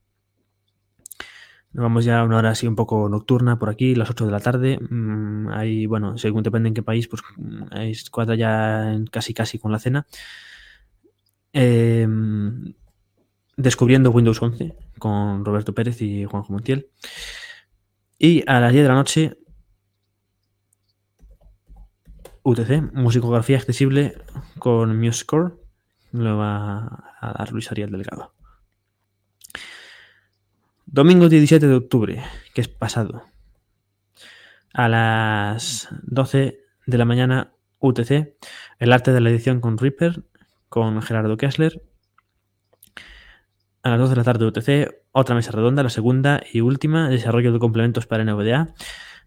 Nos 1.73 1.83
vamos 1.85 2.05
ya 2.05 2.21
a 2.21 2.25
una 2.25 2.37
hora 2.37 2.51
así 2.51 2.67
un 2.67 2.77
poco 2.77 3.09
nocturna 3.09 3.59
por 3.59 3.71
aquí, 3.71 3.95
las 3.95 4.11
8 4.11 4.27
de 4.27 4.33
la 4.33 4.41
tarde. 4.41 4.79
Mm, 4.79 5.49
ahí, 5.49 5.87
bueno, 5.87 6.19
según 6.19 6.43
depende 6.43 6.69
en 6.69 6.75
qué 6.75 6.83
país, 6.83 7.09
pues 7.09 7.23
hay 7.71 7.93
mm, 7.93 8.11
cuadra 8.11 8.35
ya 8.35 8.99
casi 9.11 9.33
casi 9.33 9.59
con 9.59 9.73
la 9.73 9.79
cena. 9.79 10.07
Em, 11.53 12.75
descubriendo 13.57 14.11
Windows 14.11 14.41
11 14.43 14.77
con 14.99 15.45
Roberto 15.45 15.75
Pérez 15.75 16.01
y 16.03 16.25
Juanjo 16.25 16.53
Montiel. 16.53 16.89
Y 18.19 18.45
a 18.47 18.61
las 18.61 18.73
10 18.73 18.85
de 18.85 18.89
la 18.89 18.95
noche, 18.95 19.39
UTC, 22.43 22.93
musicografía 22.93 23.57
accesible 23.57 24.17
con 24.59 24.99
MuseScore. 24.99 25.55
Lo 26.13 26.37
va 26.37 27.17
a 27.21 27.33
dar 27.33 27.53
Luis 27.53 27.71
Ariel 27.71 27.91
Delgado. 27.91 28.35
Domingo 30.93 31.31
17 31.31 31.69
de 31.69 31.75
octubre, 31.75 32.23
que 32.53 32.61
es 32.61 32.69
pasado. 32.69 33.25
A 34.75 34.91
las 34.91 35.89
12 36.03 36.59
de 36.87 36.99
la 36.99 37.07
mañana 37.07 37.55
UTC, 37.79 38.37
el 38.79 38.93
arte 38.93 39.11
de 39.15 39.23
la 39.23 39.31
edición 39.31 39.63
con 39.63 39.79
Reaper, 39.79 40.23
con 40.69 41.01
Gerardo 41.01 41.39
Kessler. 41.39 41.83
A 43.83 43.89
las 43.89 44.01
12 44.01 44.11
de 44.11 44.17
la 44.17 44.25
tarde 44.25 44.45
UTC, 44.45 44.95
otra 45.13 45.35
mesa 45.35 45.53
redonda, 45.53 45.83
la 45.83 45.89
segunda 45.89 46.43
y 46.53 46.61
última, 46.61 47.09
desarrollo 47.09 47.55
de 47.55 47.59
complementos 47.59 48.07
para 48.07 48.23
NVDA. 48.25 48.75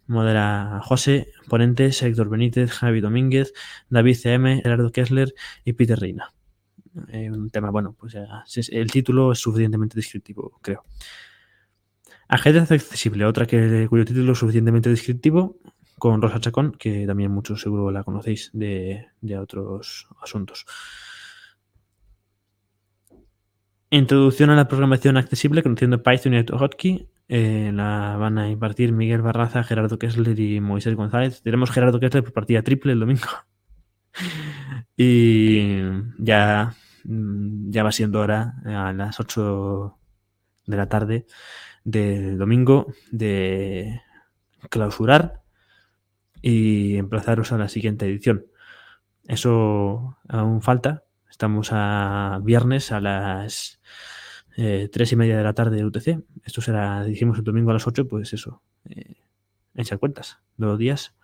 Modera 0.05 0.81
José, 0.83 1.29
ponentes 1.49 1.99
Héctor 2.03 2.29
Benítez, 2.29 2.73
Javi 2.73 3.01
Domínguez, 3.01 3.53
David 3.89 4.17
CM, 4.17 4.61
Gerardo 4.61 4.91
Kessler 4.91 5.33
y 5.63 5.73
Peter 5.73 5.99
Reina. 5.99 6.31
Eh, 7.07 7.31
un 7.31 7.49
tema, 7.49 7.71
bueno, 7.71 7.95
pues 7.99 8.15
el 8.69 8.91
título 8.91 9.31
es 9.31 9.39
suficientemente 9.39 9.95
descriptivo, 9.95 10.59
creo. 10.61 10.83
Ajedrez 12.27 12.71
accesible, 12.71 13.25
otra 13.25 13.45
que, 13.45 13.87
cuyo 13.89 14.05
título 14.05 14.31
es 14.31 14.39
suficientemente 14.39 14.89
descriptivo, 14.89 15.59
con 15.97 16.21
Rosa 16.21 16.39
Chacón, 16.39 16.71
que 16.73 17.05
también 17.05 17.31
muchos 17.31 17.61
seguro 17.61 17.91
la 17.91 18.03
conocéis 18.03 18.49
de, 18.53 19.07
otros 19.39 20.07
asuntos. 20.21 20.65
Introducción 23.91 24.49
a 24.49 24.55
la 24.55 24.67
programación 24.67 25.17
accesible 25.17 25.63
conociendo 25.63 26.01
Python 26.03 26.33
y 26.33 26.45
Hotkey. 26.51 27.07
Eh, 27.27 27.71
la 27.73 28.17
van 28.17 28.37
a 28.37 28.49
impartir 28.49 28.91
Miguel 28.91 29.21
Barraza, 29.21 29.63
Gerardo 29.63 29.97
Kessler 29.97 30.37
y 30.39 30.59
Moisés 30.59 30.95
González. 30.95 31.41
Tenemos 31.43 31.71
Gerardo 31.71 31.99
Kessler 31.99 32.23
por 32.23 32.33
partida 32.33 32.61
triple 32.61 32.93
el 32.93 32.99
domingo. 32.99 33.27
y 34.97 35.81
ya, 36.17 36.75
ya 37.03 37.83
va 37.83 37.91
siendo 37.91 38.19
hora 38.19 38.55
a 38.65 38.91
las 38.91 39.19
8 39.19 39.97
de 40.67 40.77
la 40.77 40.89
tarde 40.89 41.25
de 41.85 42.35
domingo 42.35 42.87
de 43.11 44.01
clausurar 44.69 45.43
y 46.41 46.97
emplazaros 46.97 47.53
a 47.53 47.57
la 47.57 47.69
siguiente 47.69 48.05
edición. 48.05 48.45
Eso 49.27 50.17
aún 50.27 50.61
falta. 50.61 51.03
Estamos 51.29 51.69
a 51.71 52.39
viernes 52.43 52.91
a 52.91 52.99
las 52.99 53.79
eh, 54.57 54.89
tres 54.91 55.11
y 55.11 55.15
media 55.15 55.37
de 55.37 55.43
la 55.43 55.53
tarde 55.53 55.77
de 55.77 55.85
UTC. 55.85 56.23
Esto 56.43 56.61
será, 56.61 57.03
dijimos 57.03 57.37
el 57.37 57.43
domingo 57.43 57.71
a 57.71 57.73
las 57.73 57.87
8, 57.87 58.07
pues 58.07 58.33
eso. 58.33 58.61
Eh, 58.89 59.15
echar 59.75 59.99
cuentas. 59.99 60.39
Dos 60.57 60.77
días 60.77 61.15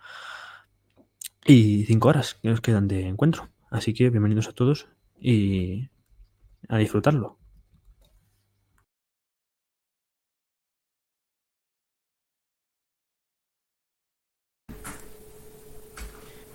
y 1.46 1.84
cinco 1.86 2.08
horas 2.08 2.34
que 2.34 2.48
nos 2.48 2.60
quedan 2.60 2.88
de 2.88 3.06
encuentro. 3.06 3.48
Así 3.70 3.94
que 3.94 4.10
bienvenidos 4.10 4.48
a 4.48 4.52
todos 4.52 4.88
y 5.18 5.88
a 6.68 6.78
disfrutarlo. 6.78 7.38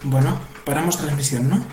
Bueno, 0.03 0.39
paramos 0.63 0.97
transmisión, 0.97 1.49
¿no? 1.49 1.63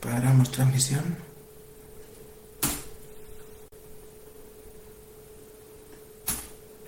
Paramos 0.00 0.50
transmisión. 0.50 1.31